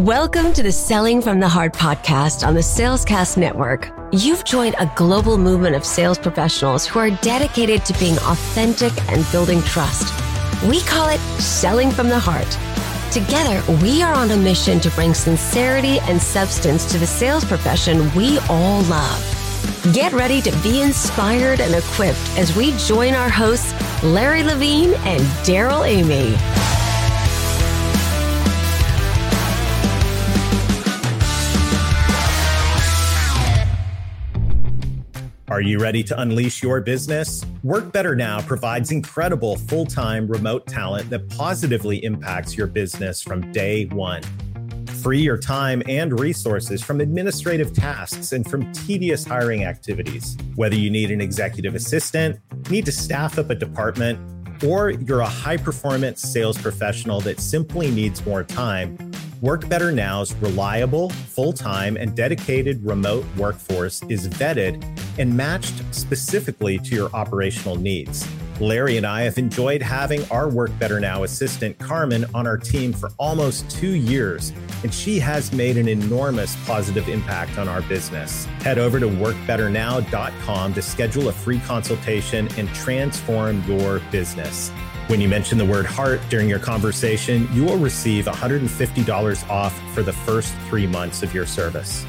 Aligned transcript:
Welcome 0.00 0.52
to 0.52 0.62
the 0.62 0.72
Selling 0.72 1.22
from 1.22 1.40
the 1.40 1.48
Heart 1.48 1.72
podcast 1.72 2.46
on 2.46 2.52
the 2.52 2.60
Salescast 2.60 3.38
Network. 3.38 3.90
You've 4.12 4.44
joined 4.44 4.74
a 4.78 4.92
global 4.94 5.38
movement 5.38 5.74
of 5.74 5.86
sales 5.86 6.18
professionals 6.18 6.86
who 6.86 6.98
are 6.98 7.08
dedicated 7.22 7.86
to 7.86 7.98
being 7.98 8.18
authentic 8.18 8.92
and 9.10 9.24
building 9.32 9.62
trust. 9.62 10.12
We 10.68 10.82
call 10.82 11.08
it 11.08 11.18
Selling 11.40 11.90
from 11.90 12.10
the 12.10 12.18
Heart. 12.18 12.58
Together, 13.10 13.62
we 13.82 14.02
are 14.02 14.12
on 14.12 14.30
a 14.32 14.36
mission 14.36 14.80
to 14.80 14.90
bring 14.90 15.14
sincerity 15.14 15.98
and 16.00 16.20
substance 16.20 16.84
to 16.92 16.98
the 16.98 17.06
sales 17.06 17.46
profession 17.46 18.14
we 18.14 18.38
all 18.50 18.82
love. 18.82 19.94
Get 19.94 20.12
ready 20.12 20.42
to 20.42 20.50
be 20.62 20.82
inspired 20.82 21.58
and 21.62 21.74
equipped 21.74 22.18
as 22.36 22.54
we 22.54 22.76
join 22.76 23.14
our 23.14 23.30
hosts, 23.30 23.72
Larry 24.02 24.42
Levine 24.42 24.92
and 25.06 25.26
Darrell 25.46 25.84
Amy. 25.84 26.36
Are 35.56 35.62
you 35.62 35.78
ready 35.78 36.02
to 36.02 36.20
unleash 36.20 36.62
your 36.62 36.82
business? 36.82 37.42
Work 37.62 37.90
Better 37.90 38.14
Now 38.14 38.42
provides 38.42 38.92
incredible 38.92 39.56
full 39.56 39.86
time 39.86 40.26
remote 40.26 40.66
talent 40.66 41.08
that 41.08 41.30
positively 41.30 42.04
impacts 42.04 42.58
your 42.58 42.66
business 42.66 43.22
from 43.22 43.52
day 43.52 43.86
one. 43.86 44.20
Free 45.02 45.20
your 45.20 45.38
time 45.38 45.82
and 45.88 46.20
resources 46.20 46.82
from 46.82 47.00
administrative 47.00 47.72
tasks 47.72 48.32
and 48.32 48.46
from 48.46 48.70
tedious 48.72 49.24
hiring 49.24 49.64
activities. 49.64 50.36
Whether 50.56 50.76
you 50.76 50.90
need 50.90 51.10
an 51.10 51.22
executive 51.22 51.74
assistant, 51.74 52.38
need 52.68 52.84
to 52.84 52.92
staff 52.92 53.38
up 53.38 53.48
a 53.48 53.54
department, 53.54 54.20
or 54.62 54.90
you're 54.90 55.20
a 55.20 55.26
high 55.26 55.56
performance 55.56 56.20
sales 56.20 56.58
professional 56.58 57.22
that 57.22 57.40
simply 57.40 57.90
needs 57.90 58.26
more 58.26 58.44
time, 58.44 58.98
Work 59.46 59.68
Better 59.68 59.92
Now's 59.92 60.34
reliable, 60.34 61.10
full 61.10 61.52
time, 61.52 61.96
and 61.96 62.16
dedicated 62.16 62.84
remote 62.84 63.24
workforce 63.36 64.02
is 64.08 64.26
vetted 64.26 64.82
and 65.20 65.36
matched 65.36 65.84
specifically 65.94 66.78
to 66.78 66.96
your 66.96 67.10
operational 67.14 67.76
needs. 67.76 68.26
Larry 68.58 68.96
and 68.96 69.06
I 69.06 69.20
have 69.20 69.38
enjoyed 69.38 69.82
having 69.82 70.28
our 70.32 70.48
Work 70.48 70.76
Better 70.80 70.98
Now 70.98 71.22
assistant, 71.22 71.78
Carmen, 71.78 72.24
on 72.34 72.44
our 72.44 72.58
team 72.58 72.92
for 72.92 73.10
almost 73.18 73.70
two 73.70 73.94
years, 73.94 74.52
and 74.82 74.92
she 74.92 75.20
has 75.20 75.52
made 75.52 75.76
an 75.76 75.86
enormous 75.86 76.56
positive 76.66 77.08
impact 77.08 77.56
on 77.56 77.68
our 77.68 77.82
business. 77.82 78.46
Head 78.64 78.78
over 78.78 78.98
to 78.98 79.06
workbetternow.com 79.06 80.74
to 80.74 80.82
schedule 80.82 81.28
a 81.28 81.32
free 81.32 81.60
consultation 81.60 82.48
and 82.58 82.68
transform 82.70 83.62
your 83.68 84.00
business. 84.10 84.72
When 85.08 85.20
you 85.20 85.28
mention 85.28 85.56
the 85.56 85.64
word 85.64 85.86
heart 85.86 86.20
during 86.28 86.48
your 86.48 86.58
conversation, 86.58 87.48
you 87.52 87.64
will 87.64 87.78
receive 87.78 88.24
$150 88.24 89.48
off 89.48 89.94
for 89.94 90.02
the 90.02 90.12
first 90.12 90.52
three 90.68 90.88
months 90.88 91.22
of 91.22 91.32
your 91.32 91.46
service. 91.46 92.04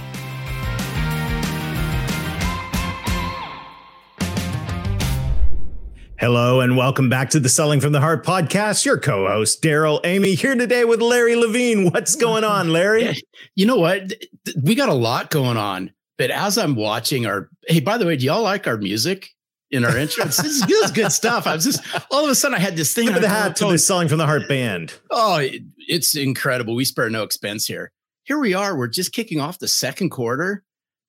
Hello 6.17 6.61
and 6.61 6.75
welcome 6.75 7.07
back 7.07 7.29
to 7.29 7.39
the 7.39 7.49
Selling 7.49 7.79
from 7.79 7.91
the 7.91 8.01
Heart 8.01 8.25
podcast. 8.25 8.83
Your 8.83 8.97
co-host 8.97 9.61
Darrell 9.61 10.01
Amy 10.03 10.33
here 10.33 10.55
today 10.55 10.83
with 10.83 10.99
Larry 10.99 11.35
Levine. 11.35 11.91
What's 11.91 12.15
going 12.15 12.43
on, 12.43 12.73
Larry? 12.73 13.21
You 13.53 13.65
know 13.67 13.77
what? 13.77 14.13
We 14.61 14.75
got 14.75 14.89
a 14.89 14.93
lot 14.93 15.29
going 15.29 15.57
on. 15.57 15.91
But 16.17 16.31
as 16.31 16.57
I'm 16.57 16.75
watching 16.75 17.25
our, 17.25 17.49
hey, 17.67 17.79
by 17.79 17.97
the 17.97 18.05
way, 18.05 18.15
do 18.15 18.25
y'all 18.25 18.41
like 18.43 18.67
our 18.67 18.77
music? 18.77 19.29
In 19.69 19.83
our 19.83 19.97
intro. 19.97 20.25
This 20.25 20.39
is, 20.39 20.61
this 20.61 20.85
is 20.85 20.91
good 20.91 21.11
stuff. 21.11 21.45
I 21.45 21.55
was 21.55 21.65
just 21.65 21.83
all 22.09 22.23
of 22.23 22.29
a 22.29 22.35
sudden 22.35 22.55
I 22.55 22.59
had 22.59 22.77
this 22.77 22.93
thing. 22.93 23.07
Tip 23.07 23.17
of 23.17 23.21
the 23.21 23.29
hat 23.29 23.55
to 23.57 23.65
the 23.65 23.77
Selling 23.77 24.07
from 24.07 24.17
the 24.17 24.25
Heart 24.25 24.47
band. 24.47 24.93
Oh, 25.11 25.37
it, 25.37 25.61
it's 25.77 26.15
incredible. 26.15 26.73
We 26.75 26.85
spare 26.85 27.09
no 27.09 27.23
expense 27.23 27.65
here. 27.65 27.91
Here 28.23 28.39
we 28.39 28.53
are. 28.53 28.77
We're 28.77 28.87
just 28.87 29.13
kicking 29.13 29.41
off 29.41 29.59
the 29.59 29.67
second 29.67 30.09
quarter. 30.09 30.63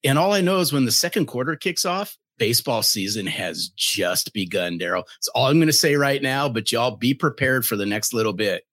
And 0.04 0.18
all 0.18 0.32
I 0.32 0.40
know 0.40 0.58
is 0.58 0.72
when 0.72 0.84
the 0.84 0.92
second 0.92 1.26
quarter 1.26 1.56
kicks 1.56 1.84
off, 1.84 2.16
baseball 2.38 2.82
season 2.82 3.26
has 3.26 3.68
just 3.76 4.32
begun, 4.32 4.78
Darrell. 4.78 5.02
That's 5.02 5.28
all 5.28 5.46
I'm 5.46 5.58
going 5.58 5.66
to 5.66 5.72
say 5.72 5.96
right 5.96 6.22
now, 6.22 6.48
but 6.48 6.70
y'all 6.70 6.96
be 6.96 7.14
prepared 7.14 7.66
for 7.66 7.76
the 7.76 7.86
next 7.86 8.12
little 8.12 8.32
bit. 8.32 8.64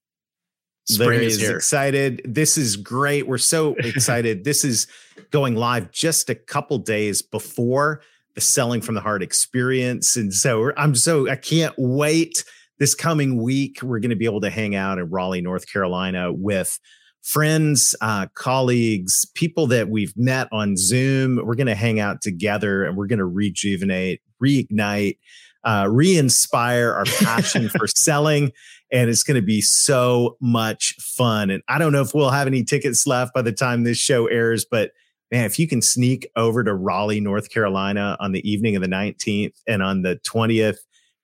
Spring 0.87 1.21
is, 1.21 1.41
is 1.41 1.49
excited. 1.49 2.21
This 2.23 2.57
is 2.57 2.77
great. 2.77 3.27
We're 3.27 3.39
so 3.39 3.73
excited. 3.79 4.43
this 4.43 4.63
is 4.63 4.87
going 5.31 5.55
live 5.55 5.91
just 5.91 6.29
a 6.29 6.35
couple 6.35 6.77
days 6.77 7.21
before 7.21 8.01
the 8.35 8.41
selling 8.41 8.81
from 8.81 8.95
the 8.95 9.01
heart 9.01 9.23
experience. 9.23 10.15
And 10.15 10.33
so 10.33 10.71
I'm 10.77 10.93
so, 10.93 11.29
I 11.29 11.37
can't 11.37 11.73
wait 11.77 12.43
this 12.79 12.93
coming 12.93 13.41
week. 13.41 13.81
We're 13.81 13.99
going 13.99 14.09
to 14.09 14.15
be 14.15 14.25
able 14.25 14.41
to 14.41 14.49
hang 14.49 14.75
out 14.75 14.99
in 14.99 15.09
Raleigh, 15.09 15.41
North 15.41 15.71
Carolina 15.71 16.31
with 16.31 16.77
friends, 17.21 17.95
uh, 18.01 18.27
colleagues, 18.35 19.25
people 19.33 19.67
that 19.67 19.89
we've 19.89 20.13
met 20.15 20.47
on 20.51 20.77
Zoom. 20.77 21.39
We're 21.43 21.55
going 21.55 21.67
to 21.67 21.75
hang 21.75 21.99
out 21.99 22.21
together 22.21 22.83
and 22.83 22.95
we're 22.95 23.07
going 23.07 23.19
to 23.19 23.25
rejuvenate, 23.25 24.21
reignite, 24.43 25.17
uh, 25.63 25.87
re 25.89 26.17
inspire 26.17 26.91
our 26.91 27.05
passion 27.05 27.69
for 27.77 27.87
selling. 27.87 28.51
And 28.91 29.09
it's 29.09 29.23
going 29.23 29.39
to 29.39 29.45
be 29.45 29.61
so 29.61 30.37
much 30.39 30.93
fun. 30.99 31.49
And 31.49 31.63
I 31.67 31.79
don't 31.79 31.91
know 31.91 32.01
if 32.01 32.13
we'll 32.13 32.29
have 32.29 32.47
any 32.47 32.63
tickets 32.63 33.07
left 33.07 33.33
by 33.33 33.41
the 33.41 33.51
time 33.51 33.83
this 33.83 33.97
show 33.97 34.27
airs, 34.27 34.65
but 34.69 34.91
man, 35.35 35.43
if 35.43 35.59
you 35.59 35.67
can 35.67 35.81
sneak 35.81 36.25
over 36.37 36.63
to 36.63 36.73
Raleigh, 36.73 37.19
North 37.19 37.49
Carolina 37.49 38.15
on 38.21 38.31
the 38.31 38.49
evening 38.49 38.77
of 38.77 38.81
the 38.81 38.87
19th 38.87 39.51
and 39.67 39.83
on 39.83 40.01
the 40.01 40.15
20th, 40.25 40.77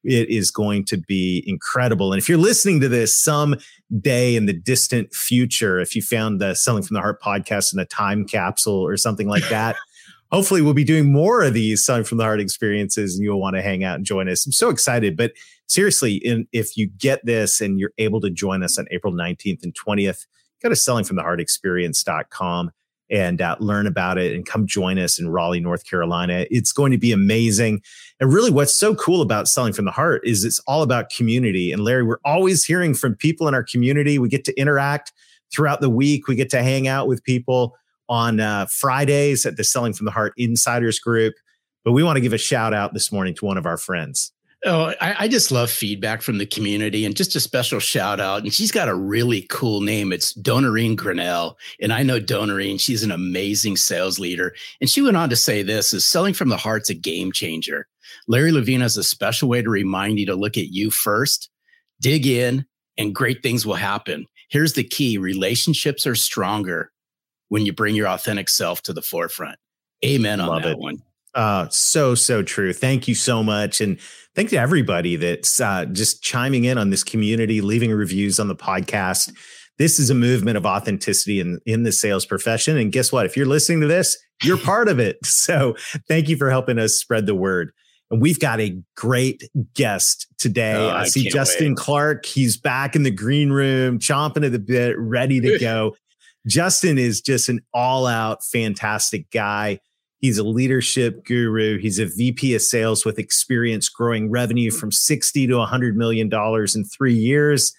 it 0.03 0.29
is 0.29 0.51
going 0.51 0.83
to 0.83 0.97
be 0.97 1.41
incredible. 1.47 2.11
And 2.11 2.21
if 2.21 2.27
you're 2.27 2.37
listening 2.37 2.81
to 2.81 2.89
this 2.89 3.17
some 3.17 3.55
day 4.01 4.35
in 4.35 4.47
the 4.47 4.53
distant 4.53 5.13
future, 5.13 5.79
if 5.79 5.95
you 5.95 6.01
found 6.01 6.41
the 6.41 6.55
Selling 6.55 6.83
from 6.83 6.95
the 6.95 6.99
Heart 6.99 7.21
podcast 7.21 7.71
in 7.71 7.79
a 7.79 7.85
time 7.85 8.25
capsule 8.25 8.85
or 8.85 8.97
something 8.97 9.29
like 9.29 9.47
that, 9.49 9.77
hopefully 10.29 10.61
we'll 10.61 10.73
be 10.73 10.83
doing 10.83 11.13
more 11.13 11.41
of 11.41 11.53
these 11.53 11.85
Selling 11.85 12.03
from 12.03 12.17
the 12.17 12.25
Heart 12.25 12.41
experiences 12.41 13.15
and 13.15 13.23
you'll 13.23 13.39
want 13.39 13.55
to 13.55 13.61
hang 13.61 13.85
out 13.85 13.95
and 13.95 14.05
join 14.05 14.27
us. 14.27 14.45
I'm 14.45 14.51
so 14.51 14.67
excited. 14.67 15.15
But 15.15 15.31
seriously, 15.67 16.15
in, 16.15 16.49
if 16.51 16.75
you 16.75 16.89
get 16.97 17.25
this 17.25 17.61
and 17.61 17.79
you're 17.79 17.93
able 17.97 18.19
to 18.19 18.29
join 18.29 18.61
us 18.61 18.77
on 18.77 18.87
April 18.91 19.13
19th 19.13 19.63
and 19.63 19.73
20th, 19.73 20.25
go 20.61 20.67
to 20.67 20.75
sellingfromtheheartexperience.com 20.75 22.71
and 23.11 23.41
uh, 23.41 23.57
learn 23.59 23.85
about 23.85 24.17
it 24.17 24.33
and 24.33 24.45
come 24.45 24.65
join 24.65 24.97
us 24.97 25.19
in 25.19 25.29
Raleigh, 25.29 25.59
North 25.59 25.85
Carolina. 25.85 26.45
It's 26.49 26.71
going 26.71 26.91
to 26.93 26.97
be 26.97 27.11
amazing. 27.11 27.81
And 28.19 28.33
really, 28.33 28.49
what's 28.49 28.75
so 28.75 28.95
cool 28.95 29.21
about 29.21 29.47
Selling 29.47 29.73
from 29.73 29.85
the 29.85 29.91
Heart 29.91 30.21
is 30.25 30.45
it's 30.45 30.59
all 30.61 30.81
about 30.81 31.09
community. 31.09 31.71
And 31.71 31.83
Larry, 31.83 32.03
we're 32.03 32.19
always 32.23 32.63
hearing 32.63 32.93
from 32.93 33.15
people 33.15 33.47
in 33.47 33.53
our 33.53 33.63
community. 33.63 34.17
We 34.17 34.29
get 34.29 34.45
to 34.45 34.59
interact 34.59 35.11
throughout 35.53 35.81
the 35.81 35.89
week, 35.89 36.27
we 36.27 36.35
get 36.35 36.49
to 36.51 36.63
hang 36.63 36.87
out 36.87 37.07
with 37.07 37.23
people 37.25 37.75
on 38.07 38.39
uh, 38.39 38.65
Fridays 38.67 39.45
at 39.45 39.57
the 39.57 39.63
Selling 39.63 39.93
from 39.93 40.05
the 40.05 40.11
Heart 40.11 40.33
Insiders 40.37 40.99
Group. 40.99 41.35
But 41.83 41.91
we 41.91 42.03
want 42.03 42.17
to 42.17 42.21
give 42.21 42.33
a 42.33 42.37
shout 42.37 42.73
out 42.73 42.93
this 42.93 43.11
morning 43.11 43.35
to 43.35 43.45
one 43.45 43.57
of 43.57 43.65
our 43.65 43.77
friends. 43.77 44.31
Oh, 44.63 44.93
I, 45.01 45.15
I, 45.21 45.27
just 45.27 45.51
love 45.51 45.71
feedback 45.71 46.21
from 46.21 46.37
the 46.37 46.45
community 46.45 47.03
and 47.03 47.15
just 47.15 47.35
a 47.35 47.39
special 47.39 47.79
shout 47.79 48.19
out. 48.19 48.43
And 48.43 48.53
she's 48.53 48.71
got 48.71 48.89
a 48.89 48.93
really 48.93 49.41
cool 49.49 49.81
name. 49.81 50.13
It's 50.13 50.33
Donarine 50.33 50.95
Grinnell. 50.95 51.57
And 51.81 51.91
I 51.91 52.03
know 52.03 52.19
Donarine, 52.19 52.79
she's 52.79 53.01
an 53.01 53.09
amazing 53.09 53.77
sales 53.77 54.19
leader. 54.19 54.53
And 54.79 54.87
she 54.87 55.01
went 55.01 55.17
on 55.17 55.29
to 55.29 55.35
say 55.35 55.63
this 55.63 55.95
is 55.95 56.07
selling 56.07 56.35
from 56.35 56.49
the 56.49 56.57
heart's 56.57 56.91
a 56.91 56.93
game 56.93 57.31
changer. 57.31 57.87
Larry 58.27 58.51
Levine 58.51 58.81
has 58.81 58.97
a 58.97 59.03
special 59.03 59.49
way 59.49 59.63
to 59.63 59.69
remind 59.69 60.19
you 60.19 60.27
to 60.27 60.35
look 60.35 60.57
at 60.57 60.67
you 60.67 60.91
first, 60.91 61.49
dig 61.99 62.27
in, 62.27 62.65
and 62.99 63.15
great 63.15 63.41
things 63.41 63.65
will 63.65 63.75
happen. 63.75 64.27
Here's 64.49 64.73
the 64.73 64.83
key 64.83 65.17
relationships 65.17 66.05
are 66.05 66.13
stronger 66.13 66.91
when 67.49 67.65
you 67.65 67.73
bring 67.73 67.95
your 67.95 68.07
authentic 68.07 68.47
self 68.47 68.83
to 68.83 68.93
the 68.93 69.01
forefront. 69.01 69.57
Amen 70.05 70.39
on 70.39 70.49
love 70.49 70.63
that 70.63 70.73
it. 70.73 70.77
one. 70.77 71.01
Uh, 71.33 71.67
so, 71.69 72.15
so 72.15 72.43
true. 72.43 72.73
Thank 72.73 73.07
you 73.07 73.15
so 73.15 73.43
much. 73.43 73.81
And 73.81 73.99
thank 74.35 74.51
you 74.51 74.57
to 74.57 74.61
everybody 74.61 75.15
that's 75.15 75.61
uh, 75.61 75.85
just 75.85 76.21
chiming 76.21 76.65
in 76.65 76.77
on 76.77 76.89
this 76.89 77.03
community, 77.03 77.61
leaving 77.61 77.91
reviews 77.91 78.39
on 78.39 78.47
the 78.47 78.55
podcast. 78.55 79.33
This 79.77 79.99
is 79.99 80.09
a 80.09 80.15
movement 80.15 80.57
of 80.57 80.65
authenticity 80.65 81.39
in, 81.39 81.59
in 81.65 81.83
the 81.83 81.91
sales 81.91 82.25
profession. 82.25 82.77
And 82.77 82.91
guess 82.91 83.11
what? 83.11 83.25
If 83.25 83.35
you're 83.37 83.45
listening 83.45 83.81
to 83.81 83.87
this, 83.87 84.17
you're 84.43 84.57
part 84.57 84.87
of 84.87 84.99
it. 84.99 85.17
So 85.25 85.75
thank 86.07 86.29
you 86.29 86.37
for 86.37 86.49
helping 86.49 86.77
us 86.77 86.93
spread 86.95 87.25
the 87.25 87.35
word. 87.35 87.71
And 88.11 88.21
we've 88.21 88.39
got 88.39 88.59
a 88.59 88.77
great 88.95 89.49
guest 89.73 90.27
today. 90.37 90.75
Oh, 90.75 90.89
I, 90.89 91.01
I, 91.01 91.07
see 91.07 91.29
Justin 91.29 91.69
wait. 91.69 91.77
Clark. 91.77 92.25
He's 92.25 92.57
back 92.57 92.95
in 92.95 93.03
the 93.03 93.11
green 93.11 93.49
room, 93.49 93.97
chomping 93.97 94.45
at 94.45 94.51
the 94.51 94.59
bit, 94.59 94.99
ready 94.99 95.39
to 95.39 95.57
go. 95.57 95.95
Justin 96.45 96.97
is 96.97 97.21
just 97.21 97.49
an 97.49 97.61
all 97.73 98.05
out 98.05 98.43
fantastic 98.43 99.31
guy. 99.31 99.79
He's 100.21 100.37
a 100.37 100.43
leadership 100.43 101.25
guru. 101.25 101.79
He's 101.79 101.97
a 101.97 102.05
VP 102.05 102.53
of 102.53 102.61
sales 102.61 103.03
with 103.03 103.17
experience 103.17 103.89
growing 103.89 104.29
revenue 104.29 104.69
from 104.69 104.91
60 104.91 105.47
to 105.47 105.57
100 105.57 105.97
million 105.97 106.29
dollars 106.29 106.75
in 106.75 106.85
3 106.85 107.13
years. 107.13 107.73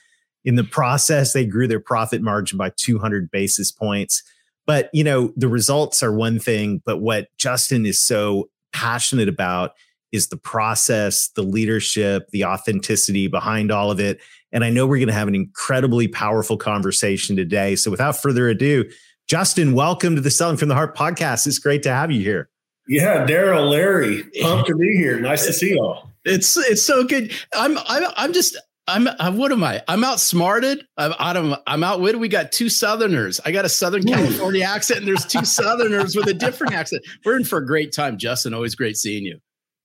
In 0.45 0.57
the 0.57 0.65
process, 0.65 1.33
they 1.33 1.47
grew 1.47 1.69
their 1.69 1.81
profit 1.81 2.21
margin 2.21 2.59
by 2.59 2.73
200 2.77 3.31
basis 3.31 3.71
points. 3.71 4.25
But, 4.67 4.91
you 4.93 5.05
know, 5.05 5.33
the 5.37 5.49
results 5.49 6.03
are 6.03 6.13
one 6.13 6.41
thing, 6.41 6.83
but 6.85 6.99
what 6.99 7.29
Justin 7.39 7.87
is 7.87 8.01
so 8.01 8.51
passionate 8.73 9.29
about 9.29 9.73
is 10.11 10.29
the 10.29 10.37
process, 10.37 11.31
the 11.37 11.43
leadership, 11.43 12.29
the 12.33 12.45
authenticity 12.45 13.29
behind 13.29 13.71
all 13.71 13.91
of 13.91 14.01
it. 14.01 14.21
And 14.53 14.65
I 14.65 14.71
know 14.71 14.87
we're 14.87 14.99
going 14.99 15.07
to 15.07 15.15
have 15.15 15.29
an 15.29 15.35
incredibly 15.35 16.09
powerful 16.09 16.57
conversation 16.57 17.37
today. 17.37 17.77
So 17.77 17.91
without 17.91 18.21
further 18.21 18.49
ado, 18.49 18.85
Justin, 19.29 19.75
welcome 19.75 20.15
to 20.15 20.21
the 20.21 20.31
Selling 20.31 20.57
from 20.57 20.69
the 20.69 20.75
Heart 20.75 20.97
podcast. 20.97 21.47
It's 21.47 21.59
great 21.59 21.83
to 21.85 21.91
have 21.91 22.11
you 22.11 22.21
here. 22.21 22.49
Yeah, 22.89 23.25
Darrell, 23.25 23.69
Larry, 23.69 24.25
pumped 24.41 24.69
to 24.69 24.75
be 24.75 24.97
here. 24.97 25.21
Nice 25.21 25.47
to 25.47 25.53
see 25.53 25.75
y'all. 25.75 26.11
It's 26.25 26.57
it's 26.57 26.83
so 26.83 27.05
good. 27.05 27.33
I'm 27.55 27.79
I'm 27.87 28.05
I'm 28.17 28.33
just 28.33 28.57
I'm, 28.89 29.09
I'm 29.21 29.37
what 29.37 29.53
am 29.53 29.63
I? 29.63 29.83
I'm 29.87 30.03
outsmarted. 30.03 30.85
I'm 30.97 31.15
out 31.19 31.37
of 31.37 31.59
I'm 31.67 31.85
outwitted. 31.85 32.21
We 32.21 32.29
got 32.29 32.53
two 32.53 32.69
Southerners. 32.69 33.41
I 33.45 33.53
got 33.53 33.65
a 33.65 33.69
Southern 33.69 34.03
hmm. 34.03 34.09
California 34.09 34.65
accent, 34.65 35.01
and 35.01 35.09
there's 35.09 35.25
two 35.25 35.45
Southerners 35.45 36.17
with 36.17 36.27
a 36.29 36.35
different 36.35 36.75
accent. 36.75 37.03
We're 37.25 37.37
in 37.37 37.45
for 37.45 37.59
a 37.59 37.67
great 37.67 37.93
time, 37.93 38.19
Justin. 38.19 38.55
Always 38.55 38.75
great 38.75 38.97
seeing 38.97 39.25
you. 39.25 39.39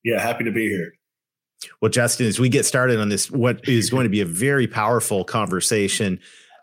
Yeah, 0.03 0.21
happy 0.21 0.43
to 0.43 0.51
be 0.51 0.67
here. 0.67 0.93
Well, 1.81 1.89
Justin, 1.89 2.27
as 2.27 2.39
we 2.39 2.49
get 2.49 2.65
started 2.65 2.99
on 2.99 3.09
this, 3.09 3.31
what 3.31 3.67
is 3.67 3.89
going 3.89 4.03
to 4.03 4.09
be 4.09 4.21
a 4.21 4.25
very 4.25 4.67
powerful 4.67 5.23
conversation, 5.23 6.19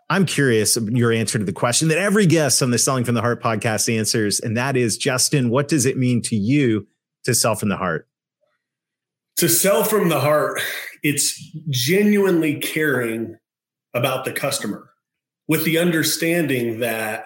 I'm 0.09 0.25
curious 0.25 0.77
your 0.77 1.11
answer 1.11 1.39
to 1.39 1.45
the 1.45 1.53
question 1.53 1.87
that 1.87 1.97
every 1.97 2.27
guest 2.27 2.61
on 2.61 2.71
the 2.71 2.77
Selling 2.77 3.03
from 3.03 3.15
the 3.15 3.21
Heart 3.21 3.41
podcast 3.41 3.93
answers, 3.93 4.39
and 4.39 4.55
that 4.55 4.77
is, 4.77 4.97
Justin, 4.97 5.49
what 5.49 5.67
does 5.67 5.85
it 5.85 5.97
mean 5.97 6.21
to 6.23 6.35
you 6.35 6.87
to 7.23 7.33
sell 7.33 7.55
from 7.55 7.69
the 7.69 7.77
heart? 7.77 8.07
To 9.37 9.49
sell 9.49 9.83
from 9.83 10.09
the 10.09 10.19
heart, 10.19 10.61
it's 11.01 11.37
genuinely 11.69 12.59
caring 12.59 13.37
about 13.93 14.25
the 14.25 14.31
customer 14.31 14.89
with 15.47 15.65
the 15.65 15.77
understanding 15.77 16.79
that 16.79 17.25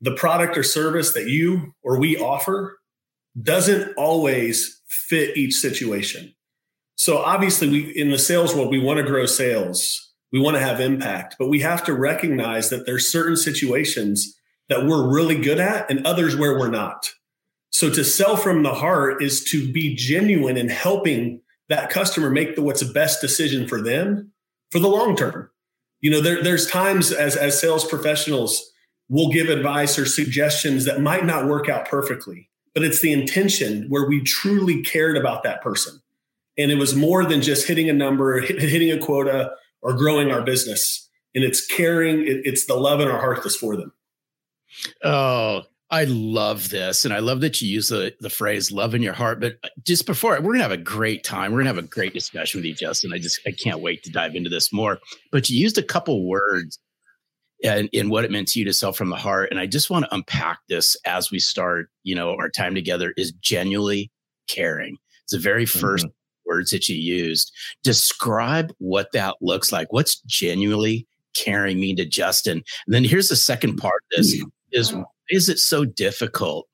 the 0.00 0.14
product 0.14 0.58
or 0.58 0.62
service 0.62 1.12
that 1.12 1.28
you 1.28 1.74
or 1.82 1.98
we 1.98 2.16
offer 2.16 2.78
doesn't 3.40 3.94
always 3.96 4.82
fit 4.86 5.36
each 5.36 5.54
situation. 5.54 6.34
So 6.96 7.18
obviously 7.18 7.68
we 7.68 7.90
in 7.96 8.10
the 8.10 8.18
sales 8.18 8.54
world 8.54 8.70
we 8.70 8.78
want 8.78 8.98
to 8.98 9.02
grow 9.02 9.26
sales. 9.26 10.03
We 10.34 10.40
want 10.40 10.56
to 10.56 10.60
have 10.60 10.80
impact, 10.80 11.36
but 11.38 11.46
we 11.46 11.60
have 11.60 11.84
to 11.84 11.94
recognize 11.94 12.68
that 12.70 12.86
there's 12.86 13.08
certain 13.08 13.36
situations 13.36 14.36
that 14.68 14.84
we're 14.84 15.08
really 15.08 15.40
good 15.40 15.60
at 15.60 15.88
and 15.88 16.04
others 16.04 16.34
where 16.34 16.58
we're 16.58 16.72
not. 16.72 17.08
So 17.70 17.88
to 17.90 18.02
sell 18.02 18.36
from 18.36 18.64
the 18.64 18.74
heart 18.74 19.22
is 19.22 19.44
to 19.50 19.72
be 19.72 19.94
genuine 19.94 20.56
in 20.56 20.68
helping 20.68 21.40
that 21.68 21.88
customer 21.88 22.30
make 22.30 22.56
the 22.56 22.62
what's 22.62 22.84
the 22.84 22.92
best 22.92 23.20
decision 23.20 23.68
for 23.68 23.80
them 23.80 24.32
for 24.72 24.80
the 24.80 24.88
long 24.88 25.14
term. 25.14 25.50
You 26.00 26.10
know, 26.10 26.20
there, 26.20 26.42
there's 26.42 26.66
times 26.66 27.12
as 27.12 27.36
as 27.36 27.60
sales 27.60 27.84
professionals 27.84 28.72
we'll 29.08 29.30
give 29.30 29.48
advice 29.48 30.00
or 30.00 30.04
suggestions 30.04 30.84
that 30.86 31.00
might 31.00 31.24
not 31.24 31.46
work 31.46 31.68
out 31.68 31.86
perfectly, 31.86 32.50
but 32.74 32.82
it's 32.82 33.00
the 33.00 33.12
intention 33.12 33.86
where 33.88 34.08
we 34.08 34.20
truly 34.20 34.82
cared 34.82 35.16
about 35.16 35.44
that 35.44 35.62
person. 35.62 36.00
And 36.58 36.72
it 36.72 36.78
was 36.78 36.96
more 36.96 37.24
than 37.24 37.40
just 37.40 37.68
hitting 37.68 37.88
a 37.88 37.92
number, 37.92 38.40
hitting 38.40 38.90
a 38.90 38.98
quota, 38.98 39.52
or 39.84 39.92
growing 39.92 40.32
our 40.32 40.42
business. 40.42 41.08
And 41.34 41.44
it's 41.44 41.64
caring, 41.64 42.22
it, 42.22 42.40
it's 42.44 42.66
the 42.66 42.74
love 42.74 43.00
in 43.00 43.08
our 43.08 43.20
heart 43.20 43.40
that's 43.44 43.56
for 43.56 43.76
them. 43.76 43.92
Oh, 45.04 45.62
I 45.90 46.04
love 46.04 46.70
this. 46.70 47.04
And 47.04 47.14
I 47.14 47.20
love 47.20 47.40
that 47.42 47.60
you 47.60 47.68
use 47.68 47.88
the, 47.88 48.14
the 48.18 48.30
phrase 48.30 48.72
love 48.72 48.94
in 48.94 49.02
your 49.02 49.12
heart. 49.12 49.40
But 49.40 49.58
just 49.84 50.06
before, 50.06 50.32
we're 50.32 50.40
going 50.40 50.58
to 50.58 50.62
have 50.62 50.72
a 50.72 50.76
great 50.76 51.22
time. 51.22 51.52
We're 51.52 51.62
going 51.62 51.66
to 51.66 51.74
have 51.74 51.84
a 51.84 51.88
great 51.88 52.14
discussion 52.14 52.58
with 52.58 52.64
you, 52.64 52.74
Justin. 52.74 53.12
I 53.12 53.18
just, 53.18 53.40
I 53.46 53.52
can't 53.52 53.80
wait 53.80 54.02
to 54.04 54.10
dive 54.10 54.34
into 54.34 54.50
this 54.50 54.72
more. 54.72 54.98
But 55.30 55.48
you 55.50 55.58
used 55.58 55.78
a 55.78 55.82
couple 55.82 56.26
words 56.26 56.78
and 57.62 57.88
in 57.92 58.08
what 58.08 58.24
it 58.24 58.30
meant 58.30 58.48
to 58.48 58.58
you 58.58 58.64
to 58.64 58.72
sell 58.72 58.92
from 58.92 59.10
the 59.10 59.16
heart. 59.16 59.50
And 59.50 59.60
I 59.60 59.66
just 59.66 59.90
want 59.90 60.04
to 60.06 60.14
unpack 60.14 60.58
this 60.68 60.96
as 61.06 61.30
we 61.30 61.38
start, 61.38 61.88
you 62.02 62.14
know, 62.14 62.34
our 62.36 62.50
time 62.50 62.74
together 62.74 63.12
is 63.16 63.32
genuinely 63.32 64.10
caring. 64.48 64.96
It's 65.24 65.32
the 65.32 65.38
very 65.38 65.64
1st 65.64 66.00
mm-hmm. 66.00 66.08
Words 66.46 66.70
that 66.70 66.88
you 66.88 66.96
used. 66.96 67.52
Describe 67.82 68.72
what 68.78 69.12
that 69.12 69.36
looks 69.40 69.72
like. 69.72 69.92
What's 69.92 70.20
genuinely 70.22 71.06
caring 71.34 71.80
mean 71.80 71.96
to 71.96 72.04
Justin? 72.04 72.62
And 72.86 72.94
then 72.94 73.04
here's 73.04 73.28
the 73.28 73.36
second 73.36 73.76
part 73.76 74.02
of 74.12 74.16
this 74.16 74.38
hmm. 74.38 74.48
is 74.72 74.94
is 75.30 75.48
it 75.48 75.58
so 75.58 75.84
difficult 75.84 76.66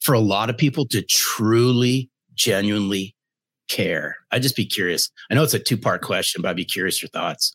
for 0.00 0.14
a 0.14 0.20
lot 0.20 0.50
of 0.50 0.56
people 0.56 0.86
to 0.88 1.02
truly, 1.02 2.10
genuinely 2.34 3.14
care? 3.68 4.16
I'd 4.30 4.42
just 4.42 4.56
be 4.56 4.66
curious. 4.66 5.10
I 5.30 5.34
know 5.34 5.42
it's 5.42 5.54
a 5.54 5.58
two 5.58 5.76
part 5.76 6.02
question, 6.02 6.42
but 6.42 6.48
I'd 6.48 6.56
be 6.56 6.64
curious 6.64 7.02
your 7.02 7.10
thoughts. 7.10 7.54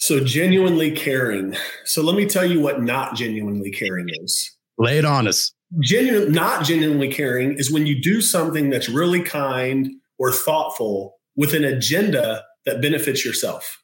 So, 0.00 0.22
genuinely 0.22 0.92
caring. 0.92 1.56
So, 1.84 2.02
let 2.02 2.14
me 2.14 2.26
tell 2.26 2.44
you 2.44 2.60
what 2.60 2.82
not 2.82 3.16
genuinely 3.16 3.72
caring 3.72 4.08
is. 4.22 4.56
Lay 4.78 4.98
it 4.98 5.04
on 5.04 5.26
us. 5.26 5.52
Genuine, 5.80 6.32
not 6.32 6.64
genuinely 6.64 7.12
caring 7.12 7.58
is 7.58 7.70
when 7.70 7.86
you 7.86 8.00
do 8.00 8.20
something 8.20 8.70
that's 8.70 8.88
really 8.88 9.20
kind 9.20 9.90
or 10.18 10.32
thoughtful 10.32 11.16
with 11.36 11.54
an 11.54 11.64
agenda 11.64 12.44
that 12.66 12.82
benefits 12.82 13.24
yourself. 13.24 13.82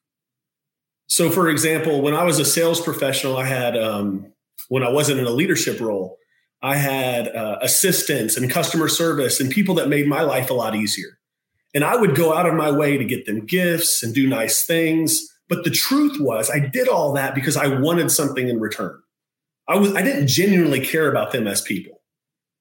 So, 1.06 1.30
for 1.30 1.48
example, 1.48 2.02
when 2.02 2.14
I 2.14 2.24
was 2.24 2.38
a 2.38 2.44
sales 2.44 2.80
professional, 2.80 3.36
I 3.36 3.44
had 3.44 3.76
um, 3.76 4.32
when 4.68 4.82
I 4.82 4.90
wasn't 4.90 5.20
in 5.20 5.26
a 5.26 5.30
leadership 5.30 5.80
role, 5.80 6.18
I 6.62 6.76
had 6.76 7.28
uh, 7.28 7.58
assistants 7.60 8.36
and 8.36 8.50
customer 8.50 8.88
service 8.88 9.38
and 9.38 9.50
people 9.50 9.74
that 9.76 9.88
made 9.88 10.06
my 10.06 10.22
life 10.22 10.50
a 10.50 10.54
lot 10.54 10.74
easier. 10.74 11.18
And 11.74 11.84
I 11.84 11.96
would 11.96 12.14
go 12.14 12.34
out 12.34 12.46
of 12.46 12.54
my 12.54 12.70
way 12.70 12.96
to 12.96 13.04
get 13.04 13.26
them 13.26 13.44
gifts 13.44 14.02
and 14.02 14.14
do 14.14 14.26
nice 14.26 14.64
things. 14.64 15.28
But 15.48 15.64
the 15.64 15.70
truth 15.70 16.18
was, 16.20 16.50
I 16.50 16.58
did 16.60 16.88
all 16.88 17.12
that 17.14 17.34
because 17.34 17.56
I 17.56 17.66
wanted 17.66 18.10
something 18.10 18.48
in 18.48 18.60
return. 18.60 18.98
I 19.68 19.76
was 19.76 19.94
I 19.94 20.02
didn't 20.02 20.28
genuinely 20.28 20.80
care 20.80 21.10
about 21.10 21.32
them 21.32 21.46
as 21.46 21.60
people. 21.60 22.00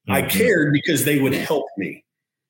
Mm-hmm. 0.08 0.14
I 0.14 0.22
cared 0.24 0.74
because 0.74 1.06
they 1.06 1.20
would 1.20 1.34
help 1.34 1.66
me. 1.78 2.04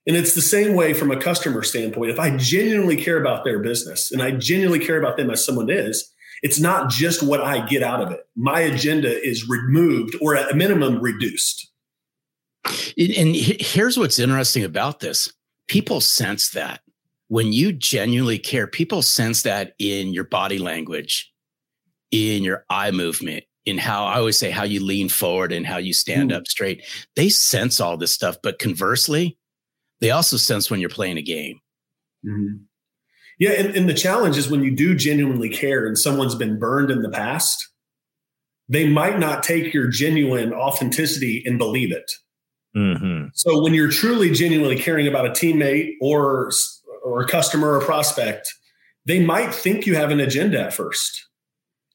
And 0.05 0.17
it's 0.17 0.35
the 0.35 0.41
same 0.41 0.75
way 0.75 0.93
from 0.93 1.11
a 1.11 1.19
customer 1.19 1.63
standpoint. 1.63 2.11
If 2.11 2.19
I 2.19 2.35
genuinely 2.35 2.97
care 2.97 3.19
about 3.19 3.45
their 3.45 3.59
business 3.59 4.11
and 4.11 4.21
I 4.21 4.31
genuinely 4.31 4.85
care 4.85 4.99
about 4.99 5.17
them 5.17 5.29
as 5.29 5.45
someone 5.45 5.69
is, 5.69 6.13
it's 6.41 6.59
not 6.59 6.89
just 6.89 7.23
what 7.23 7.41
I 7.41 7.65
get 7.65 7.83
out 7.83 8.01
of 8.01 8.11
it. 8.11 8.19
My 8.35 8.59
agenda 8.59 9.09
is 9.25 9.47
removed 9.47 10.15
or 10.21 10.35
at 10.35 10.51
a 10.51 10.55
minimum 10.55 10.99
reduced. 10.99 11.71
And 12.97 13.35
here's 13.35 13.97
what's 13.97 14.19
interesting 14.19 14.63
about 14.63 14.99
this 14.99 15.31
people 15.67 16.01
sense 16.01 16.51
that 16.51 16.81
when 17.29 17.53
you 17.53 17.71
genuinely 17.71 18.39
care, 18.39 18.67
people 18.67 19.01
sense 19.01 19.43
that 19.43 19.73
in 19.79 20.13
your 20.13 20.25
body 20.25 20.59
language, 20.59 21.31
in 22.11 22.43
your 22.43 22.65
eye 22.69 22.91
movement, 22.91 23.45
in 23.65 23.77
how 23.77 24.05
I 24.05 24.17
always 24.17 24.37
say 24.37 24.51
how 24.51 24.63
you 24.63 24.83
lean 24.83 25.09
forward 25.09 25.51
and 25.51 25.65
how 25.65 25.77
you 25.77 25.93
stand 25.93 26.31
mm. 26.31 26.35
up 26.35 26.47
straight. 26.47 26.83
They 27.15 27.29
sense 27.29 27.79
all 27.79 27.97
this 27.97 28.13
stuff. 28.13 28.37
But 28.43 28.59
conversely, 28.59 29.37
they 30.03 30.11
also 30.11 30.35
sense 30.35 30.69
when 30.69 30.81
you're 30.81 30.89
playing 30.89 31.17
a 31.17 31.21
game. 31.21 31.61
Mm-hmm. 32.25 32.63
Yeah, 33.39 33.51
and, 33.51 33.73
and 33.73 33.87
the 33.87 33.93
challenge 33.93 34.37
is 34.37 34.49
when 34.49 34.61
you 34.61 34.75
do 34.75 34.95
genuinely 34.95 35.47
care 35.47 35.87
and 35.87 35.97
someone's 35.97 36.35
been 36.35 36.59
burned 36.59 36.91
in 36.91 37.03
the 37.03 37.09
past, 37.09 37.69
they 38.67 38.85
might 38.85 39.17
not 39.17 39.43
take 39.43 39.73
your 39.73 39.87
genuine 39.87 40.53
authenticity 40.53 41.41
and 41.45 41.57
believe 41.57 41.93
it. 41.93 42.11
Mm-hmm. 42.75 43.27
So 43.33 43.63
when 43.63 43.73
you're 43.73 43.91
truly 43.91 44.31
genuinely 44.31 44.77
caring 44.77 45.07
about 45.07 45.25
a 45.25 45.29
teammate 45.29 45.93
or 46.01 46.51
or 47.05 47.21
a 47.21 47.27
customer 47.27 47.77
or 47.77 47.79
prospect, 47.79 48.53
they 49.05 49.23
might 49.23 49.53
think 49.53 49.85
you 49.85 49.95
have 49.95 50.11
an 50.11 50.19
agenda 50.19 50.61
at 50.61 50.73
first. 50.73 51.29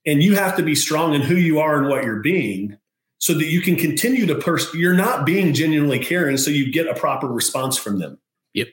And 0.06 0.22
you 0.22 0.34
have 0.34 0.56
to 0.56 0.62
be 0.62 0.74
strong 0.74 1.12
in 1.12 1.20
who 1.20 1.34
you 1.34 1.58
are 1.60 1.78
and 1.78 1.88
what 1.88 2.04
you're 2.04 2.22
being 2.22 2.78
so 3.18 3.34
that 3.34 3.46
you 3.46 3.60
can 3.60 3.76
continue 3.76 4.26
to 4.26 4.34
pers- 4.34 4.72
you're 4.74 4.94
not 4.94 5.26
being 5.26 5.52
genuinely 5.52 5.98
caring 5.98 6.36
so 6.36 6.50
you 6.50 6.70
get 6.72 6.86
a 6.86 6.94
proper 6.94 7.26
response 7.26 7.76
from 7.76 7.98
them. 7.98 8.18
yep 8.54 8.68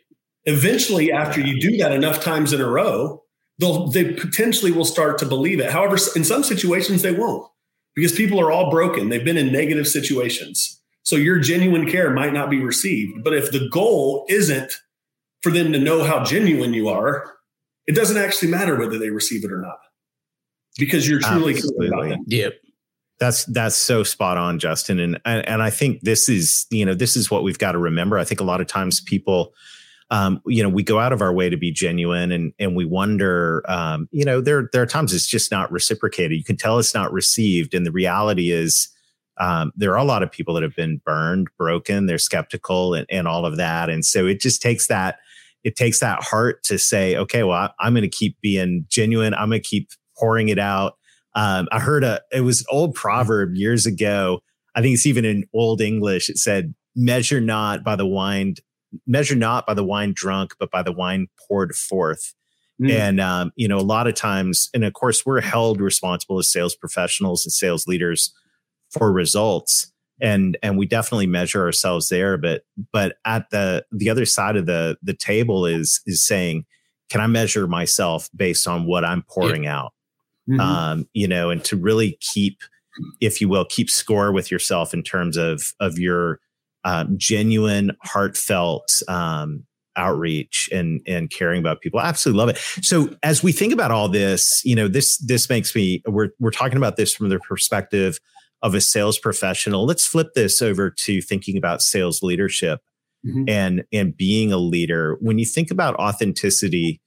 Eventually, 0.46 1.12
after 1.12 1.42
you 1.42 1.60
do 1.60 1.75
that 1.78 1.92
enough 1.92 2.22
times 2.22 2.54
in 2.54 2.62
a 2.62 2.70
row, 2.70 3.24
they'll 3.58 3.88
they 3.88 4.14
potentially 4.14 4.72
will 4.72 4.86
start 4.86 5.18
to 5.20 5.25
believe 5.25 5.60
it. 5.60 5.72
However, 5.72 5.98
in 6.16 6.24
some 6.24 6.44
situations 6.44 7.02
they 7.02 7.12
won't 7.12 7.50
because 7.96 8.12
people 8.12 8.40
are 8.40 8.52
all 8.52 8.70
broken. 8.70 9.10
They've 9.10 9.25
been 9.25 9.38
in 9.38 9.52
negative 9.52 9.88
situations. 9.88 10.82
So 11.04 11.16
your 11.16 11.40
genuine 11.40 11.90
care 11.90 12.12
might 12.12 12.34
not 12.34 12.50
be 12.50 12.60
received. 12.60 13.24
But 13.24 13.34
if 13.34 13.52
the 13.52 13.68
goal 13.70 14.25
isn't 14.30 14.74
for 15.42 15.52
them 15.52 15.72
to 15.72 15.80
know 15.80 16.04
how 16.04 16.24
genuine 16.24 16.74
you 16.74 16.90
are, 16.90 17.36
it 17.88 17.96
doesn't 17.96 18.18
actually 18.18 18.50
matter 18.50 18.75
whether 18.75 18.98
they 18.98 19.12
receive 19.12 19.44
it 19.44 19.52
or 19.52 19.62
not 19.62 19.78
because 20.78 21.08
you're 21.08 21.20
truly 21.20 21.56
about 21.88 22.10
them. 22.10 22.24
Yep. 22.28 22.54
That's 23.19 23.45
that's 23.45 23.75
so 23.75 24.03
spot 24.03 24.38
on, 24.38 24.60
Justin. 24.60 25.00
And, 25.00 25.19
and 25.25 25.48
and 25.48 25.63
I 25.63 25.69
think 25.69 26.01
this 26.01 26.27
is 26.27 26.65
you 26.69 26.86
know 26.86 26.93
this 26.93 27.15
is 27.15 27.31
what 27.31 27.43
we've 27.43 27.60
got 27.60 27.74
to 27.74 27.77
remember. 27.77 28.17
I 28.17 28.25
think 28.25 28.41
a 28.41 28.45
lot 28.45 28.62
of 28.62 28.67
times 28.67 29.01
people 29.01 29.53
um, 30.12 30.41
you 30.45 30.62
know, 30.62 30.69
we 30.69 30.84
go 30.84 31.00
out 31.00 31.13
of 31.13 31.22
our 31.22 31.34
way 31.34 31.50
to 31.50 31.57
be 31.57 31.72
genuine 31.72 32.31
and 32.31 32.53
and 32.60 32.75
we 32.75 32.86
wonder, 32.86 33.63
um, 33.67 34.07
you 34.12 34.24
know, 34.24 34.39
there 34.39 34.69
there 34.72 34.81
are 34.81 34.88
times 34.88 35.13
it's 35.13 35.27
just 35.27 35.51
not 35.51 35.72
reciprocated. 35.72 36.38
You 36.38 36.43
can 36.43 36.57
tell 36.57 36.77
it's 36.77 36.93
not 36.93 37.12
received, 37.12 37.74
and 37.74 37.86
the 37.86 37.91
reality 37.91 38.51
is. 38.51 38.89
Um, 39.38 39.74
there 39.75 39.91
are 39.91 39.98
a 39.98 40.05
lot 40.05 40.24
of 40.24 40.31
people 40.31 40.53
that 40.53 40.63
have 40.63 40.77
been 40.77 41.01
burned, 41.05 41.50
broken, 41.57 42.05
they're 42.05 42.17
skeptical 42.17 42.93
and, 42.93 43.05
and 43.10 43.27
all 43.27 43.45
of 43.45 43.57
that. 43.57 43.89
And 43.89 44.05
so 44.05 44.25
it 44.25 44.39
just 44.39 44.62
takes 44.62 44.88
that, 44.88 45.17
it 45.65 45.75
takes 45.75 46.00
that 46.00 46.24
heart 46.24 46.63
to 46.63 46.79
say, 46.79 47.17
okay, 47.17 47.43
well, 47.43 47.69
I, 47.77 47.86
am 47.88 47.95
going 47.95 48.03
to 48.03 48.07
keep 48.07 48.39
being 48.39 48.86
genuine. 48.88 49.34
I'm 49.34 49.50
going 49.50 49.62
to 49.62 49.67
keep 49.67 49.89
pouring 50.17 50.48
it 50.48 50.57
out. 50.57 50.98
Um, 51.36 51.68
I 51.72 51.80
heard 51.80 52.04
a, 52.04 52.22
it 52.32 52.42
was 52.42 52.62
an 52.62 52.68
old 52.72 52.96
proverb 52.96 53.56
years 53.56 53.86
ago. 53.86 54.42
I 54.74 54.82
think 54.82 54.94
it's 54.94 55.06
even 55.06 55.25
in 55.25 55.46
old 55.54 55.82
English. 55.82 56.30
It 56.30 56.38
said, 56.38 56.74
measure 56.96 57.42
not 57.42 57.84
by 57.84 57.96
the 57.96 58.08
wine 58.08 58.56
measure 59.06 59.36
not 59.36 59.65
by 59.65 59.74
the 59.74 59.84
wine 59.84 60.13
drunk, 60.15 60.54
but 60.60 60.72
by 60.72 60.82
the 60.82 60.92
wine 60.92 61.27
poured 61.48 61.75
forth. 61.75 62.34
Mm. 62.82 62.92
And, 62.92 63.22
um, 63.22 63.51
you 63.56 63.68
know, 63.68 63.77
a 63.77 63.82
lot 63.82 64.08
of 64.08 64.15
times, 64.15 64.70
and 64.74 64.84
of 64.84 64.94
course, 64.94 65.25
we're 65.25 65.42
held 65.42 65.80
responsible 65.80 66.39
as 66.39 66.51
sales 66.51 66.75
professionals 66.75 67.46
and 67.46 67.54
sales 67.54 67.88
leaders 67.88 68.34
for 68.92 69.12
results. 69.12 69.92
And, 70.22 70.58
and 70.63 70.77
we 70.77 70.86
definitely 70.86 71.27
measure 71.27 71.63
ourselves 71.63 72.10
there. 72.10 72.38
But, 72.38 72.63
but 72.92 73.18
at 73.25 73.50
the, 73.50 73.86
the 73.92 74.10
other 74.10 74.25
side 74.25 74.56
of 74.56 74.65
the, 74.65 74.98
the 75.01 75.13
table 75.13 75.65
is, 75.65 76.01
is 76.06 76.25
saying, 76.25 76.65
can 77.10 77.22
I 77.22 77.27
measure 77.27 77.68
myself 77.68 78.30
based 78.36 78.68
on 78.68 78.86
what 78.86 79.06
I'm 79.06 79.24
pouring 79.24 79.65
yeah. 79.65 79.80
out? 79.80 79.94
Mm-hmm. 80.50 80.60
Um, 80.60 81.08
you 81.14 81.28
know, 81.28 81.50
and 81.50 81.64
to 81.66 81.75
really 81.75 82.18
keep, 82.22 82.60
if 83.20 83.42
you 83.42 83.50
will, 83.50 83.66
keep 83.66 83.90
score 83.90 84.32
with 84.32 84.52
yourself 84.52 84.94
in 84.94 85.02
terms 85.02 85.38
of, 85.38 85.74
of 85.80 85.98
your, 85.98 86.40
um, 86.84 87.18
genuine, 87.18 87.92
heartfelt, 88.04 89.02
um, 89.08 89.66
outreach 89.98 90.70
and 90.72 91.02
and 91.08 91.30
caring 91.30 91.60
about 91.60 91.82
people. 91.82 92.00
I 92.00 92.08
absolutely 92.08 92.40
love 92.40 92.50
it. 92.50 92.58
So 92.84 93.16
as 93.24 93.44
we 93.44 93.52
think 93.52 93.74
about 93.74 93.92
all 93.92 94.10
this, 94.10 94.62
you 94.66 94.75
know, 94.75 94.88
this 94.88 95.18
this 95.20 95.50
makes 95.50 95.75
me 95.75 96.04
we're 96.06 96.30
we're 96.40 96.52
talking 96.52 96.78
about 96.78 96.98
this 96.98 97.14
from 97.14 97.30
the 97.30 97.40
perspective 97.40 98.20
of 98.62 98.75
a 98.75 98.82
sales 98.82 99.18
professional. 99.18 99.86
Let's 99.86 100.06
flip 100.06 100.34
this 100.36 100.62
over 100.62 100.90
to 100.90 101.22
thinking 101.22 101.58
about 101.58 101.82
sales 101.82 102.22
leadership 102.22 102.82
mm-hmm. 103.25 103.44
and 103.48 103.84
and 103.92 104.16
being 104.16 104.52
a 104.52 104.58
leader. 104.58 105.18
When 105.22 105.40
you 105.40 105.46
think 105.46 105.72
about 105.72 105.96
authenticity 105.96 107.02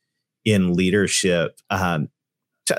in 0.44 0.74
leadership, 0.74 1.60
um, 1.70 2.08